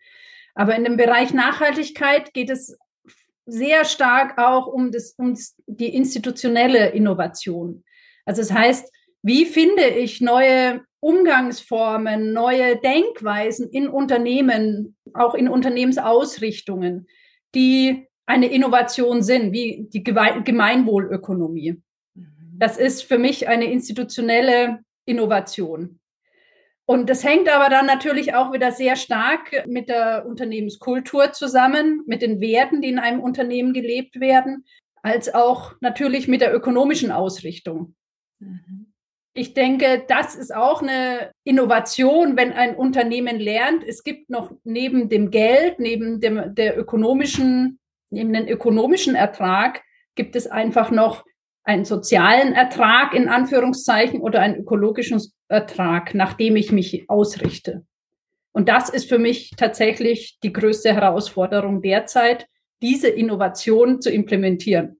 Aber 0.55 0.75
in 0.75 0.83
dem 0.83 0.97
Bereich 0.97 1.33
Nachhaltigkeit 1.33 2.33
geht 2.33 2.49
es 2.49 2.77
sehr 3.45 3.85
stark 3.85 4.37
auch 4.37 4.67
um, 4.67 4.91
das, 4.91 5.13
um 5.17 5.37
die 5.67 5.93
institutionelle 5.93 6.89
Innovation. 6.89 7.83
Also 8.25 8.41
das 8.41 8.51
heißt, 8.51 8.91
wie 9.21 9.45
finde 9.45 9.85
ich 9.85 10.21
neue 10.21 10.81
Umgangsformen, 10.99 12.31
neue 12.33 12.77
Denkweisen 12.77 13.69
in 13.69 13.89
Unternehmen, 13.89 14.95
auch 15.13 15.33
in 15.33 15.49
Unternehmensausrichtungen, 15.49 17.07
die 17.55 18.07
eine 18.25 18.47
Innovation 18.47 19.21
sind, 19.21 19.51
wie 19.51 19.87
die 19.91 20.03
Gemeinwohlökonomie. 20.03 21.81
Mhm. 22.15 22.25
Das 22.57 22.77
ist 22.77 23.03
für 23.03 23.17
mich 23.17 23.47
eine 23.49 23.65
institutionelle 23.65 24.79
Innovation. 25.05 25.99
Und 26.85 27.09
das 27.09 27.23
hängt 27.23 27.49
aber 27.49 27.69
dann 27.69 27.85
natürlich 27.85 28.35
auch 28.35 28.51
wieder 28.51 28.71
sehr 28.71 28.95
stark 28.95 29.65
mit 29.67 29.87
der 29.87 30.25
Unternehmenskultur 30.25 31.31
zusammen, 31.31 32.03
mit 32.07 32.21
den 32.21 32.41
Werten, 32.41 32.81
die 32.81 32.89
in 32.89 32.99
einem 32.99 33.21
Unternehmen 33.21 33.73
gelebt 33.73 34.19
werden, 34.19 34.65
als 35.01 35.33
auch 35.33 35.75
natürlich 35.79 36.27
mit 36.27 36.41
der 36.41 36.53
ökonomischen 36.53 37.11
Ausrichtung. 37.11 37.95
Mhm. 38.39 38.93
Ich 39.35 39.55
denke, 39.55 40.03
das 40.07 40.35
ist 40.35 40.53
auch 40.53 40.83
eine 40.83 41.31
Innovation, 41.43 42.37
wenn 42.37 42.53
ein 42.53 42.75
Unternehmen 42.75 43.39
lernt, 43.39 43.83
es 43.83 44.03
gibt 44.03 44.29
noch 44.29 44.51
neben 44.63 45.09
dem 45.09 45.31
Geld, 45.31 45.79
neben 45.79 46.21
dem, 46.21 46.53
der 46.53 46.77
ökonomischen, 46.77 47.79
neben 48.11 48.31
dem 48.31 48.47
ökonomischen 48.47 49.15
Ertrag, 49.15 49.81
gibt 50.13 50.35
es 50.35 50.45
einfach 50.45 50.91
noch 50.91 51.25
einen 51.63 51.85
sozialen 51.85 52.53
Ertrag 52.53 53.13
in 53.13 53.29
Anführungszeichen 53.29 54.21
oder 54.21 54.41
einen 54.41 54.57
ökologischen 54.57 55.21
Ertrag, 55.47 56.13
nach 56.13 56.33
dem 56.33 56.55
ich 56.55 56.71
mich 56.71 57.09
ausrichte. 57.09 57.85
Und 58.51 58.69
das 58.69 58.89
ist 58.89 59.09
für 59.09 59.17
mich 59.17 59.51
tatsächlich 59.57 60.37
die 60.43 60.53
größte 60.53 60.93
Herausforderung 60.93 61.81
derzeit, 61.81 62.47
diese 62.81 63.07
Innovation 63.07 64.01
zu 64.01 64.11
implementieren. 64.11 64.99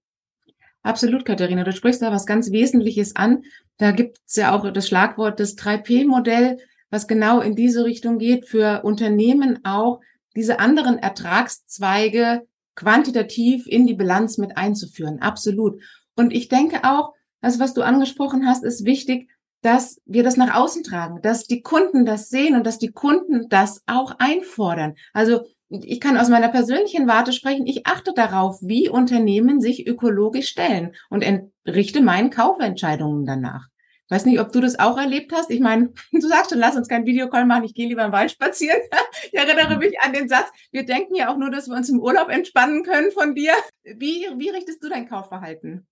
Absolut, 0.82 1.26
Katharina. 1.26 1.64
Du 1.64 1.72
sprichst 1.72 2.02
da 2.02 2.12
was 2.12 2.26
ganz 2.26 2.52
Wesentliches 2.52 3.16
an. 3.16 3.44
Da 3.78 3.92
gibt 3.92 4.20
es 4.26 4.36
ja 4.36 4.56
auch 4.56 4.70
das 4.72 4.88
Schlagwort 4.88 5.40
das 5.40 5.58
3P-Modell, 5.58 6.58
was 6.90 7.08
genau 7.08 7.42
in 7.42 7.56
diese 7.56 7.86
Richtung 7.86 8.18
geht, 8.20 8.48
für 8.48 8.84
Unternehmen 8.84 9.60
auch 9.64 10.02
diese 10.36 10.60
anderen 10.60 10.98
Ertragszweige 10.98 12.42
quantitativ 12.76 13.68
in 13.68 13.86
die 13.86 13.94
Bilanz 13.94 14.38
mit 14.38 14.58
einzuführen. 14.58 15.22
Absolut. 15.22 15.82
Und 16.16 16.34
ich 16.34 16.48
denke 16.48 16.84
auch, 16.84 17.14
das, 17.42 17.60
was 17.60 17.74
du 17.74 17.82
angesprochen 17.82 18.48
hast, 18.48 18.64
ist 18.64 18.86
wichtig, 18.86 19.30
dass 19.62 20.02
wir 20.06 20.24
das 20.24 20.38
nach 20.38 20.56
außen 20.56 20.84
tragen, 20.84 21.22
dass 21.22 21.46
die 21.46 21.62
Kunden 21.62 22.06
das 22.06 22.30
sehen 22.30 22.56
und 22.56 22.66
dass 22.66 22.78
die 22.78 22.92
Kunden 22.92 23.48
das 23.50 23.82
auch 23.86 24.16
einfordern. 24.20 24.96
Also 25.14 25.46
ich 25.70 26.00
kann 26.00 26.18
aus 26.18 26.30
meiner 26.30 26.50
persönlichen 26.50 27.08
Warte 27.08 27.34
sprechen. 27.34 27.66
Ich 27.66 27.88
achte 27.88 28.14
darauf, 28.14 28.58
wie 28.62 28.90
Unternehmen 28.90 29.60
sich 29.62 29.88
ökologisch 29.88 30.50
stellen 30.50 30.94
und 31.10 31.26
richte 31.66 32.02
meinen 32.02 32.30
Kaufentscheidungen 32.30 33.26
danach. 33.26 33.68
Ich 34.06 34.12
weiß 34.12 34.26
nicht, 34.26 34.40
ob 34.40 34.52
du 34.52 34.60
das 34.60 34.78
auch 34.78 34.98
erlebt 34.98 35.32
hast. 35.34 35.50
Ich 35.50 35.62
meine, 35.62 35.94
du 36.12 36.28
sagst 36.28 36.52
schon, 36.52 36.60
lass 36.60 36.76
uns 36.76 36.90
kein 36.90 37.06
Videocall 37.06 37.46
machen, 37.46 37.64
ich 37.64 37.74
gehe 37.74 37.88
lieber 37.88 38.06
im 38.06 38.12
Wald 38.12 38.32
spazieren. 38.32 38.80
Ich 39.32 39.40
erinnere 39.40 39.78
mich 39.78 40.00
an 40.02 40.12
den 40.12 40.28
Satz, 40.28 40.48
wir 40.72 40.86
denken 40.86 41.16
ja 41.16 41.32
auch 41.32 41.38
nur, 41.38 41.50
dass 41.50 41.68
wir 41.68 41.76
uns 41.76 41.90
im 41.90 42.00
Urlaub 42.00 42.30
entspannen 42.30 42.84
können 42.84 43.12
von 43.12 43.34
dir. 43.34 43.54
Wie, 43.84 44.28
wie 44.36 44.50
richtest 44.50 44.84
du 44.84 44.90
dein 44.90 45.08
Kaufverhalten? 45.08 45.88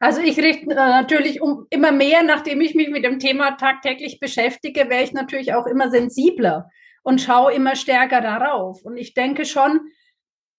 Also 0.00 0.20
ich 0.20 0.38
richte 0.38 0.70
äh, 0.70 0.74
natürlich 0.74 1.40
um 1.40 1.66
immer 1.70 1.92
mehr, 1.92 2.22
nachdem 2.22 2.60
ich 2.60 2.74
mich 2.74 2.88
mit 2.88 3.04
dem 3.04 3.18
Thema 3.18 3.52
tagtäglich 3.52 4.20
beschäftige, 4.20 4.88
wäre 4.88 5.02
ich 5.02 5.12
natürlich 5.12 5.54
auch 5.54 5.66
immer 5.66 5.90
sensibler 5.90 6.70
und 7.02 7.20
schaue 7.20 7.52
immer 7.52 7.74
stärker 7.74 8.20
darauf. 8.20 8.82
Und 8.82 8.96
ich 8.96 9.14
denke 9.14 9.44
schon, 9.44 9.80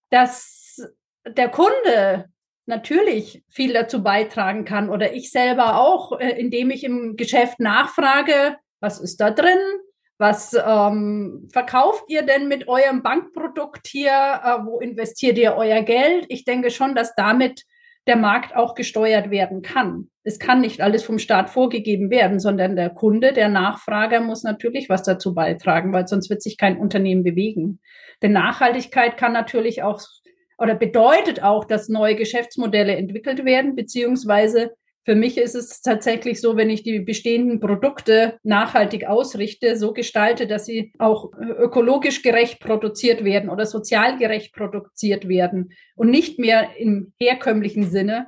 dass 0.09 0.81
der 1.25 1.49
Kunde 1.49 2.29
natürlich 2.65 3.43
viel 3.49 3.73
dazu 3.73 4.03
beitragen 4.03 4.63
kann 4.63 4.89
oder 4.89 5.13
ich 5.13 5.31
selber 5.31 5.79
auch, 5.79 6.19
äh, 6.19 6.39
indem 6.39 6.69
ich 6.69 6.83
im 6.83 7.15
Geschäft 7.15 7.59
nachfrage, 7.59 8.57
was 8.79 8.99
ist 8.99 9.17
da 9.17 9.31
drin? 9.31 9.59
Was 10.17 10.53
ähm, 10.53 11.47
verkauft 11.53 12.03
ihr 12.09 12.23
denn 12.23 12.49
mit 12.49 12.67
eurem 12.67 13.03
Bankprodukt 13.03 13.87
hier? 13.87 14.11
Äh, 14.11 14.65
wo 14.65 14.79
investiert 14.79 15.37
ihr 15.37 15.55
euer 15.55 15.81
Geld? 15.81 16.25
Ich 16.27 16.43
denke 16.43 16.71
schon, 16.71 16.93
dass 16.93 17.15
damit 17.15 17.63
der 18.07 18.15
Markt 18.15 18.55
auch 18.55 18.75
gesteuert 18.75 19.29
werden 19.29 19.61
kann. 19.61 20.09
Es 20.23 20.39
kann 20.39 20.61
nicht 20.61 20.81
alles 20.81 21.03
vom 21.03 21.19
Staat 21.19 21.49
vorgegeben 21.49 22.09
werden, 22.09 22.39
sondern 22.39 22.75
der 22.75 22.89
Kunde, 22.89 23.33
der 23.33 23.49
Nachfrager 23.49 24.21
muss 24.21 24.43
natürlich 24.43 24.89
was 24.89 25.03
dazu 25.03 25.33
beitragen, 25.33 25.93
weil 25.93 26.07
sonst 26.07 26.29
wird 26.29 26.41
sich 26.41 26.57
kein 26.57 26.77
Unternehmen 26.77 27.23
bewegen. 27.23 27.79
Denn 28.21 28.33
Nachhaltigkeit 28.33 29.17
kann 29.17 29.33
natürlich 29.33 29.83
auch 29.83 30.01
oder 30.57 30.75
bedeutet 30.75 31.41
auch, 31.41 31.63
dass 31.65 31.87
neue 31.87 32.15
Geschäftsmodelle 32.15 32.95
entwickelt 32.95 33.45
werden, 33.45 33.75
beziehungsweise 33.75 34.71
für 35.05 35.15
mich 35.15 35.37
ist 35.37 35.55
es 35.55 35.81
tatsächlich 35.81 36.41
so, 36.41 36.55
wenn 36.55 36.69
ich 36.69 36.83
die 36.83 36.99
bestehenden 36.99 37.59
Produkte 37.59 38.37
nachhaltig 38.43 39.07
ausrichte, 39.07 39.77
so 39.77 39.93
gestalte, 39.93 40.45
dass 40.45 40.65
sie 40.65 40.93
auch 40.99 41.31
ökologisch 41.33 42.21
gerecht 42.21 42.59
produziert 42.59 43.23
werden 43.23 43.49
oder 43.49 43.65
sozial 43.65 44.17
gerecht 44.17 44.53
produziert 44.53 45.27
werden 45.27 45.71
und 45.95 46.09
nicht 46.09 46.37
mehr 46.37 46.77
im 46.77 47.13
herkömmlichen 47.19 47.89
Sinne, 47.89 48.27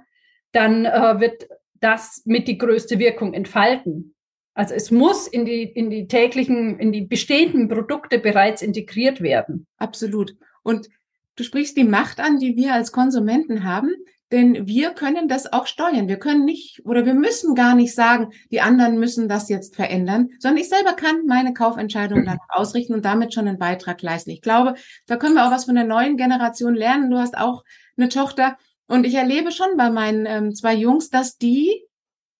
dann 0.54 0.86
äh, 0.86 1.20
wird 1.20 1.48
das 1.82 2.22
mit 2.26 2.48
die 2.48 2.58
größte 2.58 3.00
Wirkung 3.00 3.34
entfalten. 3.34 4.16
Also 4.54 4.74
es 4.74 4.92
muss 4.92 5.28
in 5.28 5.46
die, 5.46 5.64
in 5.64 5.90
die 5.90 6.08
täglichen, 6.08 6.78
in 6.80 6.92
die 6.92 7.02
bestehenden 7.02 7.68
Produkte 7.68 8.20
bereits 8.20 8.62
integriert 8.62 9.22
werden. 9.22 9.66
Absolut. 9.78 10.36
Und 10.64 10.90
du 11.36 11.44
sprichst 11.44 11.78
die 11.78 11.84
Macht 11.84 12.20
an, 12.20 12.38
die 12.38 12.56
wir 12.56 12.74
als 12.74 12.92
Konsumenten 12.92 13.64
haben. 13.64 13.94
Denn 14.32 14.66
wir 14.66 14.92
können 14.92 15.28
das 15.28 15.52
auch 15.52 15.68
steuern. 15.68 16.08
Wir 16.08 16.18
können 16.18 16.46
nicht 16.46 16.86
oder 16.86 17.06
wir 17.06 17.14
müssen 17.14 17.54
gar 17.54 17.76
nicht 17.76 17.94
sagen, 17.94 18.32
die 18.50 18.62
anderen 18.62 18.98
müssen 18.98 19.28
das 19.28 19.50
jetzt 19.50 19.76
verändern, 19.76 20.30
sondern 20.40 20.62
ich 20.62 20.70
selber 20.70 20.94
kann 20.94 21.26
meine 21.26 21.54
Kaufentscheidung 21.54 22.26
danach 22.26 22.40
ausrichten 22.50 22.94
und 22.94 23.04
damit 23.04 23.34
schon 23.34 23.48
einen 23.48 23.60
Beitrag 23.60 24.02
leisten. 24.02 24.30
Ich 24.30 24.42
glaube, 24.42 24.76
da 25.08 25.18
können 25.18 25.36
wir 25.36 25.46
auch 25.46 25.52
was 25.52 25.66
von 25.66 25.76
der 25.76 25.84
neuen 25.84 26.16
Generation 26.16 26.76
lernen. 26.76 27.12
Du 27.12 27.18
hast 27.18 27.38
auch 27.38 27.64
eine 27.98 28.08
Tochter 28.08 28.58
und 28.88 29.06
ich 29.06 29.16
erlebe 29.16 29.52
schon 29.52 29.76
bei 29.76 29.90
meinen 29.90 30.26
ähm, 30.26 30.56
zwei 30.56 30.76
Jungs, 30.76 31.10
dass 31.10 31.38
die 31.38 31.86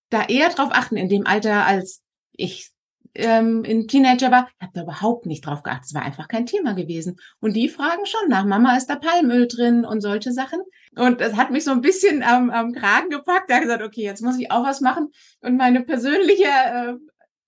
da 0.10 0.24
eher 0.24 0.50
drauf 0.50 0.70
achten 0.72 0.98
in 0.98 1.10
dem 1.10 1.28
Alter 1.28 1.66
als 1.66 2.02
ich 2.32 2.72
ähm, 3.16 3.64
in 3.64 3.88
Teenager 3.88 4.32
war, 4.32 4.50
habe 4.60 4.72
da 4.74 4.84
überhaupt 4.84 5.26
nicht 5.26 5.46
drauf 5.46 5.64
geachtet. 5.64 5.86
Es 5.88 5.94
war 5.94 6.04
einfach 6.04 6.28
kein 6.28 6.46
Thema 6.46 6.74
gewesen. 6.74 7.20
Und 7.40 7.54
die 7.54 7.70
fragen 7.70 8.06
schon 8.06 8.30
nach, 8.30 8.46
Mama, 8.46 8.76
ist 8.78 8.88
da 8.88 8.96
Palmöl 8.96 9.48
drin 9.48 9.86
und 9.86 10.02
solche 10.02 10.32
Sachen. 10.32 10.62
Und 10.96 11.22
das 11.22 11.36
hat 11.36 11.52
mich 11.52 11.64
so 11.64 11.72
ein 11.72 11.82
bisschen 11.82 12.24
am, 12.24 12.50
am 12.50 12.74
Kragen 12.74 13.10
gepackt. 13.10 13.50
Da 13.50 13.60
gesagt, 13.60 13.84
okay, 13.84 14.04
jetzt 14.04 14.22
muss 14.22 14.38
ich 14.38 14.52
auch 14.52 14.64
was 14.64 14.82
machen. 14.82 15.10
Und 15.42 15.58
meine 15.58 15.82
persönliche, 15.84 16.46
äh, 16.46 16.94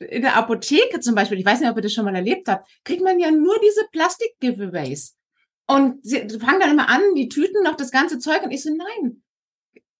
in 0.05 0.21
der 0.21 0.35
Apotheke 0.35 0.99
zum 0.99 1.15
Beispiel, 1.15 1.39
ich 1.39 1.45
weiß 1.45 1.61
nicht, 1.61 1.69
ob 1.69 1.77
ihr 1.77 1.83
das 1.83 1.93
schon 1.93 2.05
mal 2.05 2.15
erlebt 2.15 2.47
habt, 2.47 2.67
kriegt 2.83 3.03
man 3.03 3.19
ja 3.19 3.31
nur 3.31 3.55
diese 3.63 3.85
Plastik-Giveaways. 3.91 5.15
Und 5.65 6.05
sie 6.05 6.27
fangen 6.39 6.59
dann 6.59 6.71
immer 6.71 6.89
an, 6.89 7.01
die 7.15 7.29
Tüten 7.29 7.63
noch 7.63 7.75
das 7.75 7.91
ganze 7.91 8.19
Zeug. 8.19 8.43
Und 8.43 8.51
ich 8.51 8.63
so, 8.63 8.69
nein, 8.69 9.23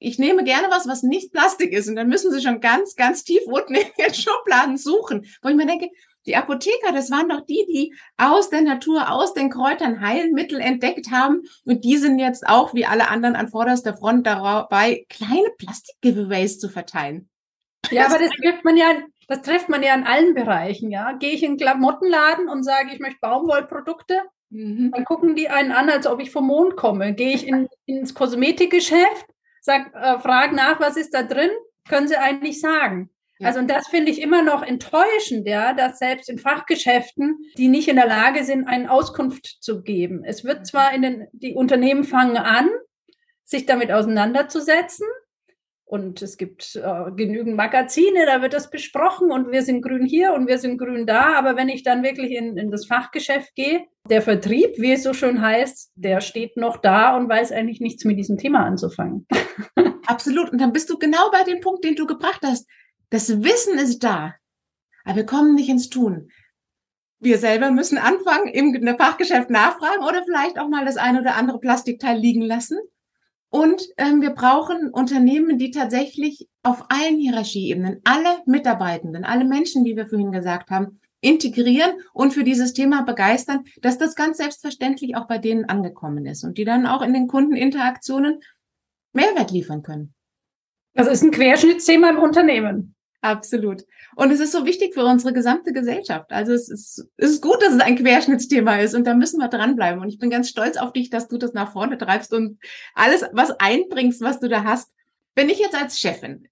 ich 0.03 0.19
nehme 0.19 0.43
gerne 0.43 0.67
was, 0.69 0.87
was 0.87 1.01
nicht 1.01 1.31
Plastik 1.31 1.71
ist. 1.71 1.87
Und 1.87 1.95
dann 1.95 2.09
müssen 2.09 2.31
sie 2.31 2.41
schon 2.41 2.59
ganz, 2.59 2.95
ganz 2.95 3.23
tief 3.23 3.41
unten 3.45 3.75
in 3.75 3.87
den 3.97 4.13
Schubladen 4.13 4.77
suchen. 4.77 5.25
Wo 5.41 5.49
ich 5.49 5.55
mir 5.55 5.65
denke, 5.65 5.89
die 6.25 6.35
Apotheker, 6.35 6.91
das 6.93 7.09
waren 7.09 7.29
doch 7.29 7.41
die, 7.41 7.65
die 7.67 7.93
aus 8.17 8.49
der 8.49 8.61
Natur, 8.61 9.09
aus 9.09 9.33
den 9.33 9.49
Kräutern 9.49 10.01
Heilmittel 10.01 10.59
entdeckt 10.59 11.11
haben. 11.11 11.43
Und 11.65 11.83
die 11.83 11.97
sind 11.97 12.19
jetzt 12.19 12.47
auch, 12.47 12.73
wie 12.73 12.85
alle 12.85 13.09
anderen, 13.09 13.35
an 13.35 13.49
vorderster 13.49 13.95
Front 13.95 14.27
dabei, 14.27 15.05
kleine 15.09 15.49
Plastik-Giveaways 15.57 16.59
zu 16.59 16.69
verteilen. 16.69 17.29
Ja, 17.89 18.07
aber 18.07 18.19
das 18.19 18.31
trifft 18.31 18.63
man 18.63 18.77
ja, 18.77 18.93
das 19.27 19.41
trifft 19.41 19.69
man 19.69 19.83
ja 19.83 19.93
in 19.93 20.05
allen 20.05 20.33
Bereichen, 20.33 20.91
ja. 20.91 21.13
Gehe 21.13 21.31
ich 21.31 21.43
in 21.43 21.51
einen 21.51 21.57
Klamottenladen 21.57 22.47
und 22.49 22.63
sage, 22.63 22.89
ich 22.93 22.99
möchte 22.99 23.19
Baumwollprodukte, 23.21 24.21
mhm. 24.49 24.91
dann 24.93 25.05
gucken 25.05 25.35
die 25.35 25.49
einen 25.49 25.71
an, 25.71 25.89
als 25.89 26.07
ob 26.07 26.21
ich 26.21 26.31
vom 26.31 26.47
Mond 26.47 26.75
komme. 26.75 27.13
Gehe 27.13 27.33
ich 27.33 27.45
in, 27.45 27.67
ins 27.85 28.13
Kosmetikgeschäft, 28.13 29.32
sag, 29.63 29.93
äh, 29.95 30.19
frage 30.19 30.55
nach, 30.55 30.79
was 30.79 30.97
ist 30.97 31.13
da 31.13 31.23
drin, 31.23 31.49
können 31.87 32.07
sie 32.07 32.17
eigentlich 32.17 32.59
sagen. 32.59 33.09
Ja. 33.39 33.47
Also 33.47 33.59
und 33.59 33.69
das 33.69 33.87
finde 33.87 34.11
ich 34.11 34.21
immer 34.21 34.43
noch 34.43 34.61
enttäuschend, 34.61 35.47
ja, 35.47 35.73
dass 35.73 35.99
selbst 35.99 36.29
in 36.29 36.37
Fachgeschäften, 36.37 37.37
die 37.57 37.69
nicht 37.69 37.87
in 37.87 37.95
der 37.95 38.07
Lage 38.07 38.43
sind, 38.43 38.67
eine 38.67 38.91
Auskunft 38.91 39.57
zu 39.61 39.81
geben. 39.81 40.23
Es 40.23 40.43
wird 40.43 40.67
zwar 40.67 40.93
in 40.93 41.01
den, 41.01 41.27
die 41.31 41.55
Unternehmen 41.55 42.03
fangen 42.03 42.37
an, 42.37 42.69
sich 43.43 43.65
damit 43.65 43.91
auseinanderzusetzen. 43.91 45.07
Und 45.85 46.21
es 46.21 46.37
gibt 46.37 46.75
äh, 46.75 47.11
genügend 47.15 47.55
Magazine, 47.55 48.25
da 48.25 48.41
wird 48.41 48.53
das 48.53 48.69
besprochen 48.69 49.31
und 49.31 49.51
wir 49.51 49.61
sind 49.63 49.81
grün 49.81 50.05
hier 50.05 50.33
und 50.33 50.47
wir 50.47 50.57
sind 50.57 50.77
grün 50.77 51.05
da. 51.05 51.35
Aber 51.35 51.55
wenn 51.55 51.69
ich 51.69 51.83
dann 51.83 52.03
wirklich 52.03 52.31
in, 52.31 52.57
in 52.57 52.71
das 52.71 52.85
Fachgeschäft 52.85 53.53
gehe, 53.55 53.85
der 54.09 54.21
Vertrieb, 54.21 54.77
wie 54.77 54.93
es 54.93 55.03
so 55.03 55.13
schön 55.13 55.41
heißt, 55.41 55.91
der 55.95 56.21
steht 56.21 56.57
noch 56.57 56.77
da 56.77 57.15
und 57.15 57.29
weiß 57.29 57.51
eigentlich 57.51 57.79
nichts 57.79 58.05
mit 58.05 58.17
diesem 58.17 58.37
Thema 58.37 58.65
anzufangen. 58.65 59.27
Absolut. 60.07 60.51
Und 60.51 60.59
dann 60.59 60.73
bist 60.73 60.89
du 60.89 60.97
genau 60.97 61.29
bei 61.31 61.43
dem 61.43 61.59
Punkt, 61.59 61.83
den 61.83 61.95
du 61.95 62.05
gebracht 62.05 62.41
hast. 62.43 62.67
Das 63.09 63.43
Wissen 63.43 63.77
ist 63.77 64.03
da, 64.03 64.35
aber 65.03 65.17
wir 65.17 65.25
kommen 65.25 65.53
nicht 65.53 65.69
ins 65.69 65.89
Tun. 65.89 66.29
Wir 67.19 67.37
selber 67.37 67.71
müssen 67.71 67.97
anfangen, 67.97 68.47
im 68.47 68.97
Fachgeschäft 68.97 69.49
nachfragen 69.49 70.03
oder 70.03 70.23
vielleicht 70.25 70.59
auch 70.59 70.67
mal 70.67 70.85
das 70.85 70.97
ein 70.97 71.19
oder 71.19 71.35
andere 71.35 71.59
Plastikteil 71.59 72.17
liegen 72.17 72.41
lassen 72.41 72.79
und 73.53 73.87
ähm, 73.97 74.19
wir 74.19 74.31
brauchen 74.31 74.89
Unternehmen, 74.89 75.59
die 75.59 75.69
tatsächlich 75.69 76.49
auf 76.63 76.85
allen 76.89 77.19
Hierarchieebenen 77.19 78.01
alle 78.03 78.39
Mitarbeitenden, 78.47 79.25
alle 79.25 79.45
Menschen, 79.45 79.85
wie 79.85 79.95
wir 79.95 80.07
vorhin 80.07 80.31
gesagt 80.31 80.71
haben, 80.71 80.99
integrieren 81.21 81.91
und 82.13 82.33
für 82.33 82.43
dieses 82.43 82.73
Thema 82.73 83.03
begeistern, 83.03 83.65
dass 83.83 83.99
das 83.99 84.15
ganz 84.15 84.37
selbstverständlich 84.37 85.15
auch 85.15 85.27
bei 85.27 85.37
denen 85.37 85.65
angekommen 85.65 86.25
ist 86.25 86.43
und 86.43 86.57
die 86.57 86.65
dann 86.65 86.87
auch 86.87 87.03
in 87.03 87.13
den 87.13 87.27
Kundeninteraktionen 87.27 88.39
Mehrwert 89.13 89.51
liefern 89.51 89.83
können. 89.83 90.15
Das 90.95 91.07
ist 91.07 91.21
ein 91.21 91.29
Querschnittsthema 91.29 92.09
im 92.09 92.17
Unternehmen. 92.17 92.92
Absolut. 93.23 93.85
Und 94.17 94.31
es 94.31 94.41
ist 94.41 94.51
so 94.51 94.65
wichtig 94.65 94.93
für 94.93 95.05
unsere 95.05 95.31
gesamte 95.31 95.71
Gesellschaft. 95.71 96.29
Also 96.33 96.51
es 96.51 96.69
ist, 96.69 97.07
es 97.15 97.31
ist 97.31 97.41
gut, 97.41 97.61
dass 97.61 97.73
es 97.73 97.79
ein 97.79 97.95
Querschnittsthema 97.95 98.79
ist 98.79 98.95
und 98.95 99.07
da 99.07 99.13
müssen 99.13 99.39
wir 99.39 99.47
dranbleiben. 99.47 100.01
Und 100.01 100.09
ich 100.09 100.19
bin 100.19 100.29
ganz 100.29 100.49
stolz 100.49 100.75
auf 100.75 100.91
dich, 100.91 101.09
dass 101.09 101.29
du 101.29 101.37
das 101.37 101.53
nach 101.53 101.71
vorne 101.71 101.97
treibst 101.97 102.33
und 102.33 102.59
alles, 102.93 103.23
was 103.31 103.51
einbringst, 103.51 104.19
was 104.19 104.41
du 104.41 104.49
da 104.49 104.65
hast. 104.65 104.91
Wenn 105.35 105.47
ich 105.47 105.59
jetzt 105.59 105.73
als 105.73 105.97
Chefin 105.97 106.49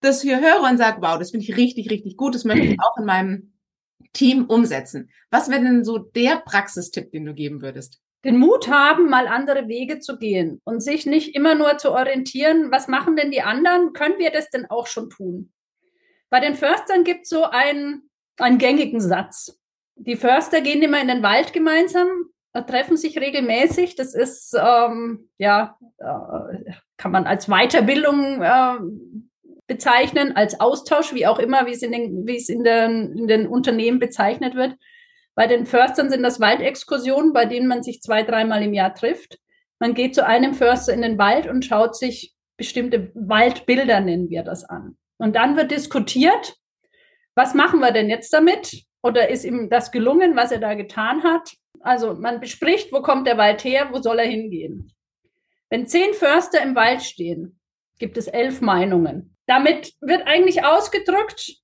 das 0.00 0.22
hier 0.22 0.40
höre 0.40 0.62
und 0.62 0.78
sage, 0.78 1.02
wow, 1.02 1.18
das 1.18 1.32
finde 1.32 1.44
ich 1.44 1.54
richtig, 1.54 1.90
richtig 1.90 2.16
gut, 2.16 2.34
das 2.34 2.44
möchte 2.44 2.66
ich 2.66 2.80
auch 2.80 2.96
in 2.96 3.04
meinem 3.04 3.52
Team 4.14 4.46
umsetzen. 4.46 5.10
Was 5.30 5.50
wäre 5.50 5.62
denn 5.62 5.84
so 5.84 5.98
der 5.98 6.36
Praxistipp, 6.46 7.12
den 7.12 7.26
du 7.26 7.34
geben 7.34 7.60
würdest? 7.60 8.00
Den 8.24 8.38
Mut 8.38 8.68
haben, 8.68 9.10
mal 9.10 9.28
andere 9.28 9.68
Wege 9.68 9.98
zu 9.98 10.16
gehen 10.16 10.62
und 10.64 10.80
sich 10.80 11.04
nicht 11.04 11.34
immer 11.34 11.54
nur 11.54 11.76
zu 11.76 11.92
orientieren, 11.92 12.70
was 12.70 12.88
machen 12.88 13.16
denn 13.16 13.30
die 13.30 13.42
anderen? 13.42 13.92
Können 13.92 14.18
wir 14.18 14.30
das 14.30 14.48
denn 14.48 14.64
auch 14.64 14.86
schon 14.86 15.10
tun? 15.10 15.52
Bei 16.36 16.40
den 16.40 16.54
Förstern 16.54 17.02
gibt 17.02 17.22
es 17.22 17.30
so 17.30 17.44
einen, 17.44 18.10
einen 18.36 18.58
gängigen 18.58 19.00
Satz. 19.00 19.58
Die 19.94 20.16
Förster 20.16 20.60
gehen 20.60 20.82
immer 20.82 21.00
in 21.00 21.08
den 21.08 21.22
Wald 21.22 21.54
gemeinsam, 21.54 22.08
äh, 22.52 22.62
treffen 22.62 22.98
sich 22.98 23.18
regelmäßig. 23.18 23.94
Das 23.94 24.14
ist, 24.14 24.54
ähm, 24.54 25.30
ja, 25.38 25.78
äh, 25.96 26.72
kann 26.98 27.10
man 27.10 27.26
als 27.26 27.46
Weiterbildung 27.46 28.42
äh, 28.42 28.74
bezeichnen, 29.66 30.36
als 30.36 30.60
Austausch, 30.60 31.14
wie 31.14 31.26
auch 31.26 31.38
immer, 31.38 31.64
wie 31.64 31.72
es 31.72 31.80
in 31.80 31.92
den, 31.92 32.28
in 32.28 32.64
den, 32.64 33.16
in 33.16 33.28
den 33.28 33.46
Unternehmen 33.46 33.98
bezeichnet 33.98 34.54
wird. 34.56 34.74
Bei 35.34 35.46
den 35.46 35.64
Förstern 35.64 36.10
sind 36.10 36.22
das 36.22 36.38
Waldexkursionen, 36.38 37.32
bei 37.32 37.46
denen 37.46 37.66
man 37.66 37.82
sich 37.82 38.02
zwei, 38.02 38.24
dreimal 38.24 38.62
im 38.62 38.74
Jahr 38.74 38.92
trifft. 38.92 39.38
Man 39.78 39.94
geht 39.94 40.14
zu 40.14 40.26
einem 40.26 40.52
Förster 40.52 40.92
in 40.92 41.00
den 41.00 41.16
Wald 41.16 41.46
und 41.46 41.64
schaut 41.64 41.96
sich 41.96 42.34
bestimmte 42.58 43.10
Waldbilder, 43.14 44.00
nennen 44.00 44.28
wir 44.28 44.42
das 44.42 44.64
an. 44.64 44.98
Und 45.18 45.36
dann 45.36 45.56
wird 45.56 45.70
diskutiert, 45.70 46.56
was 47.34 47.54
machen 47.54 47.80
wir 47.80 47.92
denn 47.92 48.08
jetzt 48.08 48.32
damit? 48.32 48.84
Oder 49.02 49.28
ist 49.28 49.44
ihm 49.44 49.68
das 49.70 49.92
gelungen, 49.92 50.36
was 50.36 50.52
er 50.52 50.58
da 50.58 50.74
getan 50.74 51.22
hat? 51.22 51.52
Also 51.80 52.14
man 52.14 52.40
bespricht, 52.40 52.92
wo 52.92 53.02
kommt 53.02 53.26
der 53.26 53.38
Wald 53.38 53.62
her, 53.64 53.90
wo 53.92 54.00
soll 54.00 54.18
er 54.18 54.26
hingehen? 54.26 54.92
Wenn 55.70 55.86
zehn 55.86 56.14
Förster 56.14 56.62
im 56.62 56.74
Wald 56.74 57.02
stehen, 57.02 57.60
gibt 57.98 58.16
es 58.16 58.26
elf 58.26 58.60
Meinungen. 58.60 59.36
Damit 59.46 59.94
wird 60.00 60.26
eigentlich 60.26 60.64
ausgedrückt, 60.64 61.56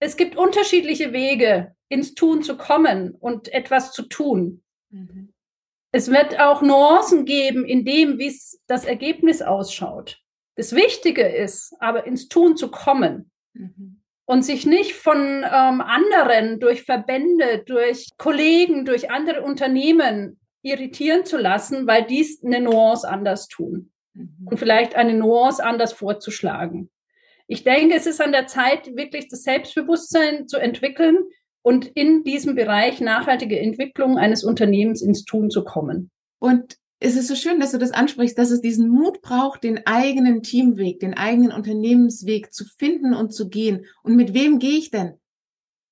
es 0.00 0.16
gibt 0.16 0.36
unterschiedliche 0.36 1.12
Wege, 1.12 1.74
ins 1.88 2.14
Tun 2.14 2.42
zu 2.42 2.56
kommen 2.56 3.14
und 3.14 3.52
etwas 3.52 3.92
zu 3.92 4.02
tun. 4.02 4.62
Mhm. 4.90 5.32
Es 5.90 6.10
wird 6.10 6.38
auch 6.38 6.62
Nuancen 6.62 7.24
geben 7.24 7.64
in 7.64 7.84
dem, 7.84 8.18
wie 8.18 8.28
es 8.28 8.62
das 8.66 8.84
Ergebnis 8.84 9.42
ausschaut. 9.42 10.20
Das 10.58 10.74
Wichtige 10.74 11.22
ist, 11.22 11.72
aber 11.78 12.04
ins 12.04 12.26
Tun 12.26 12.56
zu 12.56 12.68
kommen 12.68 13.30
mhm. 13.52 14.02
und 14.24 14.44
sich 14.44 14.66
nicht 14.66 14.92
von 14.92 15.16
ähm, 15.16 15.80
anderen 15.80 16.58
durch 16.58 16.82
Verbände, 16.82 17.62
durch 17.64 18.08
Kollegen, 18.18 18.84
durch 18.84 19.08
andere 19.08 19.42
Unternehmen 19.42 20.40
irritieren 20.62 21.24
zu 21.24 21.38
lassen, 21.38 21.86
weil 21.86 22.06
dies 22.06 22.42
eine 22.44 22.60
Nuance 22.60 23.08
anders 23.08 23.46
tun 23.46 23.92
mhm. 24.14 24.48
und 24.50 24.58
vielleicht 24.58 24.96
eine 24.96 25.14
Nuance 25.14 25.64
anders 25.64 25.92
vorzuschlagen. 25.92 26.90
Ich 27.46 27.62
denke, 27.62 27.94
es 27.94 28.06
ist 28.06 28.20
an 28.20 28.32
der 28.32 28.48
Zeit, 28.48 28.96
wirklich 28.96 29.28
das 29.28 29.44
Selbstbewusstsein 29.44 30.48
zu 30.48 30.56
entwickeln 30.56 31.18
und 31.62 31.86
in 31.86 32.24
diesem 32.24 32.56
Bereich 32.56 33.00
nachhaltige 33.00 33.60
Entwicklung 33.60 34.18
eines 34.18 34.42
Unternehmens 34.42 35.02
ins 35.02 35.24
Tun 35.24 35.50
zu 35.50 35.62
kommen. 35.62 36.10
Und 36.40 36.78
es 37.00 37.16
ist 37.16 37.28
so 37.28 37.36
schön, 37.36 37.60
dass 37.60 37.72
du 37.72 37.78
das 37.78 37.92
ansprichst, 37.92 38.36
dass 38.36 38.50
es 38.50 38.60
diesen 38.60 38.88
Mut 38.88 39.22
braucht, 39.22 39.62
den 39.62 39.86
eigenen 39.86 40.42
Teamweg, 40.42 40.98
den 41.00 41.14
eigenen 41.14 41.52
Unternehmensweg 41.52 42.52
zu 42.52 42.64
finden 42.64 43.14
und 43.14 43.32
zu 43.32 43.48
gehen. 43.48 43.86
Und 44.02 44.16
mit 44.16 44.34
wem 44.34 44.58
gehe 44.58 44.78
ich 44.78 44.90
denn? 44.90 45.14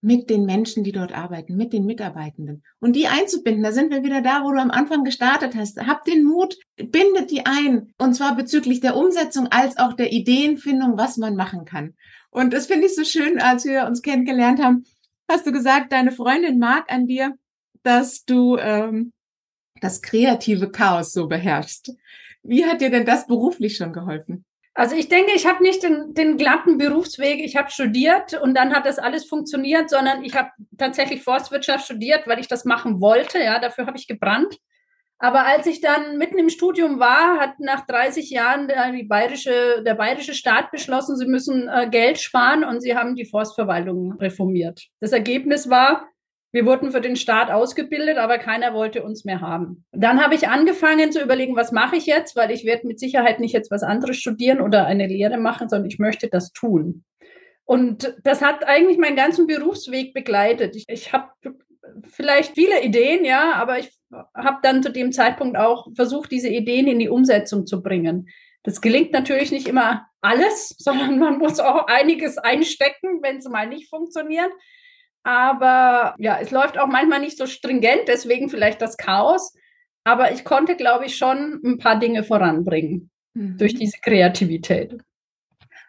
Mit 0.02 0.30
den 0.30 0.44
Menschen, 0.44 0.84
die 0.84 0.92
dort 0.92 1.16
arbeiten, 1.16 1.56
mit 1.56 1.72
den 1.72 1.86
Mitarbeitenden. 1.86 2.62
Und 2.80 2.96
die 2.96 3.06
einzubinden, 3.06 3.62
da 3.62 3.72
sind 3.72 3.90
wir 3.90 4.02
wieder 4.02 4.20
da, 4.20 4.42
wo 4.44 4.52
du 4.52 4.60
am 4.60 4.70
Anfang 4.70 5.04
gestartet 5.04 5.54
hast. 5.54 5.78
Hab 5.86 6.04
den 6.04 6.24
Mut, 6.24 6.56
bindet 6.76 7.30
die 7.30 7.46
ein. 7.46 7.92
Und 7.98 8.14
zwar 8.14 8.36
bezüglich 8.36 8.80
der 8.80 8.96
Umsetzung 8.96 9.46
als 9.48 9.78
auch 9.78 9.94
der 9.94 10.12
Ideenfindung, 10.12 10.96
was 10.96 11.16
man 11.16 11.36
machen 11.36 11.64
kann. 11.64 11.94
Und 12.30 12.52
das 12.52 12.66
finde 12.66 12.86
ich 12.86 12.96
so 12.96 13.04
schön, 13.04 13.40
als 13.40 13.64
wir 13.64 13.86
uns 13.86 14.02
kennengelernt 14.02 14.62
haben, 14.62 14.84
hast 15.28 15.46
du 15.46 15.52
gesagt, 15.52 15.92
deine 15.92 16.12
Freundin 16.12 16.58
mag 16.58 16.90
an 16.92 17.06
dir, 17.06 17.34
dass 17.82 18.24
du 18.24 18.56
ähm, 18.58 19.12
das 19.80 20.02
kreative 20.02 20.70
Chaos 20.70 21.12
so 21.12 21.26
beherrschst. 21.26 21.92
Wie 22.42 22.64
hat 22.64 22.80
dir 22.80 22.90
denn 22.90 23.04
das 23.04 23.26
beruflich 23.26 23.76
schon 23.76 23.92
geholfen? 23.92 24.44
Also 24.74 24.94
ich 24.94 25.08
denke, 25.08 25.32
ich 25.34 25.46
habe 25.46 25.62
nicht 25.62 25.82
den, 25.82 26.12
den 26.12 26.36
glatten 26.36 26.76
Berufsweg. 26.76 27.40
Ich 27.42 27.56
habe 27.56 27.70
studiert 27.70 28.34
und 28.34 28.54
dann 28.54 28.74
hat 28.74 28.84
das 28.84 28.98
alles 28.98 29.24
funktioniert, 29.24 29.88
sondern 29.88 30.22
ich 30.22 30.34
habe 30.34 30.50
tatsächlich 30.76 31.22
Forstwirtschaft 31.22 31.86
studiert, 31.86 32.26
weil 32.26 32.38
ich 32.40 32.46
das 32.46 32.66
machen 32.66 33.00
wollte. 33.00 33.38
Ja, 33.38 33.58
dafür 33.58 33.86
habe 33.86 33.96
ich 33.96 34.06
gebrannt. 34.06 34.58
Aber 35.18 35.46
als 35.46 35.66
ich 35.66 35.80
dann 35.80 36.18
mitten 36.18 36.38
im 36.38 36.50
Studium 36.50 36.98
war, 36.98 37.38
hat 37.40 37.58
nach 37.58 37.86
30 37.86 38.28
Jahren 38.28 38.68
der, 38.68 38.92
die 38.92 39.04
bayerische, 39.04 39.82
der 39.82 39.94
bayerische 39.94 40.34
Staat 40.34 40.70
beschlossen, 40.70 41.16
sie 41.16 41.26
müssen 41.26 41.68
äh, 41.68 41.88
Geld 41.90 42.18
sparen 42.18 42.62
und 42.62 42.82
sie 42.82 42.94
haben 42.94 43.14
die 43.14 43.24
Forstverwaltung 43.24 44.12
reformiert. 44.18 44.88
Das 45.00 45.12
Ergebnis 45.12 45.70
war, 45.70 46.06
wir 46.56 46.64
wurden 46.64 46.90
für 46.90 47.02
den 47.02 47.16
Staat 47.16 47.50
ausgebildet, 47.50 48.16
aber 48.16 48.38
keiner 48.38 48.72
wollte 48.72 49.04
uns 49.04 49.26
mehr 49.26 49.42
haben. 49.42 49.84
Dann 49.92 50.24
habe 50.24 50.34
ich 50.34 50.48
angefangen 50.48 51.12
zu 51.12 51.22
überlegen, 51.22 51.54
was 51.54 51.70
mache 51.70 51.96
ich 51.96 52.06
jetzt, 52.06 52.34
weil 52.34 52.50
ich 52.50 52.64
werde 52.64 52.86
mit 52.86 52.98
Sicherheit 52.98 53.40
nicht 53.40 53.52
jetzt 53.52 53.70
was 53.70 53.82
anderes 53.82 54.16
studieren 54.16 54.62
oder 54.62 54.86
eine 54.86 55.06
Lehre 55.06 55.36
machen, 55.36 55.68
sondern 55.68 55.90
ich 55.90 55.98
möchte 55.98 56.28
das 56.28 56.52
tun. 56.52 57.04
Und 57.66 58.16
das 58.24 58.40
hat 58.40 58.66
eigentlich 58.66 58.96
meinen 58.96 59.16
ganzen 59.16 59.46
Berufsweg 59.46 60.14
begleitet. 60.14 60.76
Ich, 60.76 60.86
ich 60.88 61.12
habe 61.12 61.28
vielleicht 62.04 62.54
viele 62.54 62.82
Ideen, 62.82 63.26
ja, 63.26 63.52
aber 63.52 63.78
ich 63.78 63.90
habe 64.34 64.56
dann 64.62 64.82
zu 64.82 64.90
dem 64.90 65.12
Zeitpunkt 65.12 65.58
auch 65.58 65.88
versucht, 65.94 66.32
diese 66.32 66.48
Ideen 66.48 66.86
in 66.86 67.00
die 67.00 67.10
Umsetzung 67.10 67.66
zu 67.66 67.82
bringen. 67.82 68.30
Das 68.62 68.80
gelingt 68.80 69.12
natürlich 69.12 69.52
nicht 69.52 69.68
immer 69.68 70.06
alles, 70.22 70.70
sondern 70.78 71.18
man 71.18 71.36
muss 71.36 71.60
auch 71.60 71.86
einiges 71.86 72.38
einstecken, 72.38 73.20
wenn 73.20 73.36
es 73.36 73.44
mal 73.46 73.68
nicht 73.68 73.90
funktioniert. 73.90 74.50
Aber 75.26 76.14
ja, 76.18 76.38
es 76.40 76.52
läuft 76.52 76.78
auch 76.78 76.86
manchmal 76.86 77.18
nicht 77.18 77.36
so 77.36 77.46
stringent, 77.46 78.02
deswegen 78.06 78.48
vielleicht 78.48 78.80
das 78.80 78.96
Chaos. 78.96 79.52
Aber 80.04 80.30
ich 80.30 80.44
konnte, 80.44 80.76
glaube 80.76 81.06
ich, 81.06 81.16
schon 81.16 81.60
ein 81.64 81.78
paar 81.78 81.98
Dinge 81.98 82.22
voranbringen 82.22 83.10
mhm. 83.34 83.58
durch 83.58 83.74
diese 83.74 83.98
Kreativität. 83.98 84.96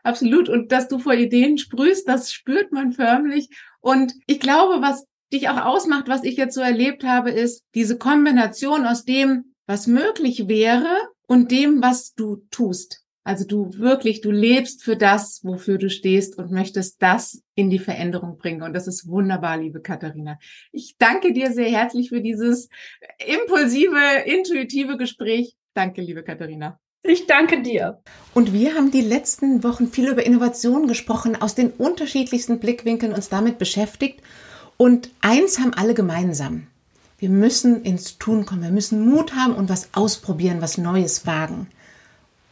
Absolut. 0.02 0.50
Und 0.50 0.72
dass 0.72 0.88
du 0.88 0.98
vor 0.98 1.14
Ideen 1.14 1.60
sprühst, 1.60 2.10
das 2.10 2.34
spürt 2.34 2.72
man 2.72 2.94
förmlich. 2.94 3.50
Und 3.80 4.16
ich 4.26 4.40
glaube, 4.40 4.82
was 4.82 5.06
dich 5.32 5.50
auch 5.50 5.64
ausmacht, 5.64 6.08
was 6.08 6.24
ich 6.24 6.36
jetzt 6.36 6.56
so 6.56 6.62
erlebt 6.62 7.04
habe, 7.04 7.30
ist 7.30 7.64
diese 7.76 8.00
Kombination 8.00 8.88
aus 8.88 9.06
dem, 9.06 9.54
was 9.68 9.86
möglich 9.86 10.48
wäre 10.48 10.98
und 11.28 11.52
dem, 11.52 11.84
was 11.84 12.16
du 12.16 12.38
tust. 12.50 13.04
Also 13.28 13.44
du 13.44 13.74
wirklich, 13.74 14.22
du 14.22 14.32
lebst 14.32 14.86
für 14.86 14.96
das, 14.96 15.42
wofür 15.44 15.78
du 15.78 15.90
stehst 15.90 16.38
und 16.38 16.50
möchtest 16.50 17.02
das 17.02 17.42
in 17.56 17.70
die 17.70 17.78
Veränderung 17.78 18.38
bringen. 18.38 18.62
Und 18.62 18.72
das 18.72 18.88
ist 18.88 19.06
wunderbar, 19.06 19.58
liebe 19.58 19.82
Katharina. 19.82 20.40
Ich 20.72 20.96
danke 20.98 21.34
dir 21.34 21.52
sehr 21.52 21.70
herzlich 21.70 22.08
für 22.08 22.22
dieses 22.22 22.70
impulsive, 23.20 24.00
intuitive 24.26 24.96
Gespräch. 24.96 25.58
Danke, 25.74 26.02
liebe 26.02 26.24
Katharina. 26.24 26.80
Ich 27.04 27.28
danke 27.28 27.62
dir. 27.62 28.02
Und 28.34 28.54
wir 28.54 28.76
haben 28.76 28.92
die 28.92 29.02
letzten 29.02 29.62
Wochen 29.62 29.88
viel 29.88 30.08
über 30.08 30.26
Innovation 30.26 30.88
gesprochen, 30.88 31.36
aus 31.36 31.54
den 31.54 31.72
unterschiedlichsten 31.72 32.60
Blickwinkeln 32.60 33.12
uns 33.12 33.28
damit 33.28 33.58
beschäftigt. 33.58 34.22
Und 34.78 35.10
eins 35.20 35.60
haben 35.60 35.74
alle 35.74 35.96
gemeinsam. 35.96 36.68
Wir 37.18 37.30
müssen 37.30 37.84
ins 37.84 38.20
Tun 38.20 38.46
kommen. 38.46 38.64
Wir 38.64 38.72
müssen 38.72 39.06
Mut 39.06 39.36
haben 39.36 39.54
und 39.54 39.68
was 39.68 39.90
ausprobieren, 39.92 40.62
was 40.62 40.78
Neues 40.78 41.28
wagen. 41.28 41.68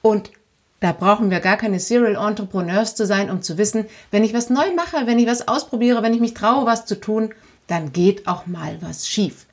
Und 0.02 0.32
da 0.80 0.92
brauchen 0.92 1.32
wir 1.32 1.40
gar 1.40 1.58
keine 1.58 1.80
Serial 1.80 2.16
Entrepreneurs 2.16 2.96
zu 2.96 3.06
sein, 3.06 3.30
um 3.30 3.42
zu 3.42 3.58
wissen, 3.58 3.86
wenn 4.12 4.24
ich 4.24 4.34
was 4.34 4.50
neu 4.50 4.74
mache, 4.76 5.08
wenn 5.08 5.20
ich 5.20 5.28
was 5.28 5.48
ausprobiere, 5.48 6.04
wenn 6.04 6.14
ich 6.14 6.20
mich 6.20 6.34
traue, 6.34 6.66
was 6.66 6.86
zu 6.86 7.00
tun, 7.00 7.34
dann 7.68 7.94
geht 7.94 8.28
auch 8.28 8.46
mal 8.46 8.78
was 8.82 9.08
schief. 9.08 9.46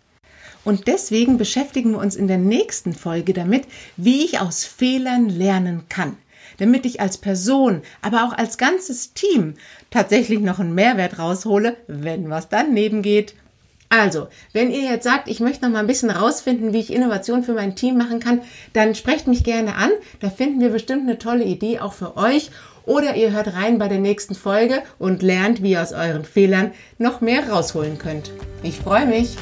Und 0.65 0.87
deswegen 0.87 1.39
beschäftigen 1.39 1.93
wir 1.93 1.99
uns 1.99 2.15
in 2.15 2.29
der 2.29 2.39
nächsten 2.39 2.93
Folge 2.93 3.33
damit, 3.33 3.65
wie 3.97 4.25
ich 4.25 4.41
aus 4.41 4.65
Fehlern 4.65 5.29
lernen 5.29 5.85
kann. 5.89 6.17
Damit 6.59 6.87
ich 6.87 7.01
als 7.01 7.19
Person, 7.19 7.83
aber 8.03 8.25
auch 8.25 8.33
als 8.33 8.59
ganzes 8.59 9.15
Team 9.15 9.55
tatsächlich 9.91 10.41
noch 10.41 10.59
einen 10.61 10.75
Mehrwert 10.75 11.19
raushole, 11.19 11.77
wenn 11.89 12.31
was 12.31 12.49
daneben 12.49 13.03
geht. 13.03 13.35
Also, 13.93 14.29
wenn 14.55 14.71
ihr 14.71 14.91
jetzt 14.91 15.05
sagt, 15.05 15.29
ich 15.29 15.41
möchte 15.41 15.67
noch 15.67 15.71
mal 15.71 15.81
ein 15.81 15.87
bisschen 15.87 16.09
rausfinden, 16.09 16.73
wie 16.73 16.81
ich 16.81 16.91
Innovation 16.91 17.43
für 17.43 17.53
mein 17.53 17.77
Team 17.77 17.99
machen 17.99 18.21
kann, 18.21 18.41
dann 18.73 18.95
sprecht 18.95 19.27
mich 19.27 19.45
gerne 19.45 19.75
an. 19.75 19.91
Da 20.21 20.31
finden 20.31 20.61
wir 20.61 20.71
bestimmt 20.71 21.03
eine 21.03 21.19
tolle 21.19 21.45
Idee 21.45 21.79
auch 21.79 21.93
für 21.93 22.17
euch. 22.17 22.51
Oder 22.87 23.17
ihr 23.17 23.33
hört 23.33 23.53
rein 23.55 23.77
bei 23.77 23.89
der 23.89 23.99
nächsten 23.99 24.35
Folge 24.35 24.83
und 24.99 25.21
lernt, 25.21 25.63
wie 25.63 25.73
ihr 25.73 25.83
aus 25.83 25.93
euren 25.93 26.25
Fehlern 26.25 26.73
noch 26.97 27.21
mehr 27.21 27.51
rausholen 27.51 27.99
könnt. 27.99 28.31
Ich 28.63 28.79
freue 28.79 29.05
mich. 29.05 29.37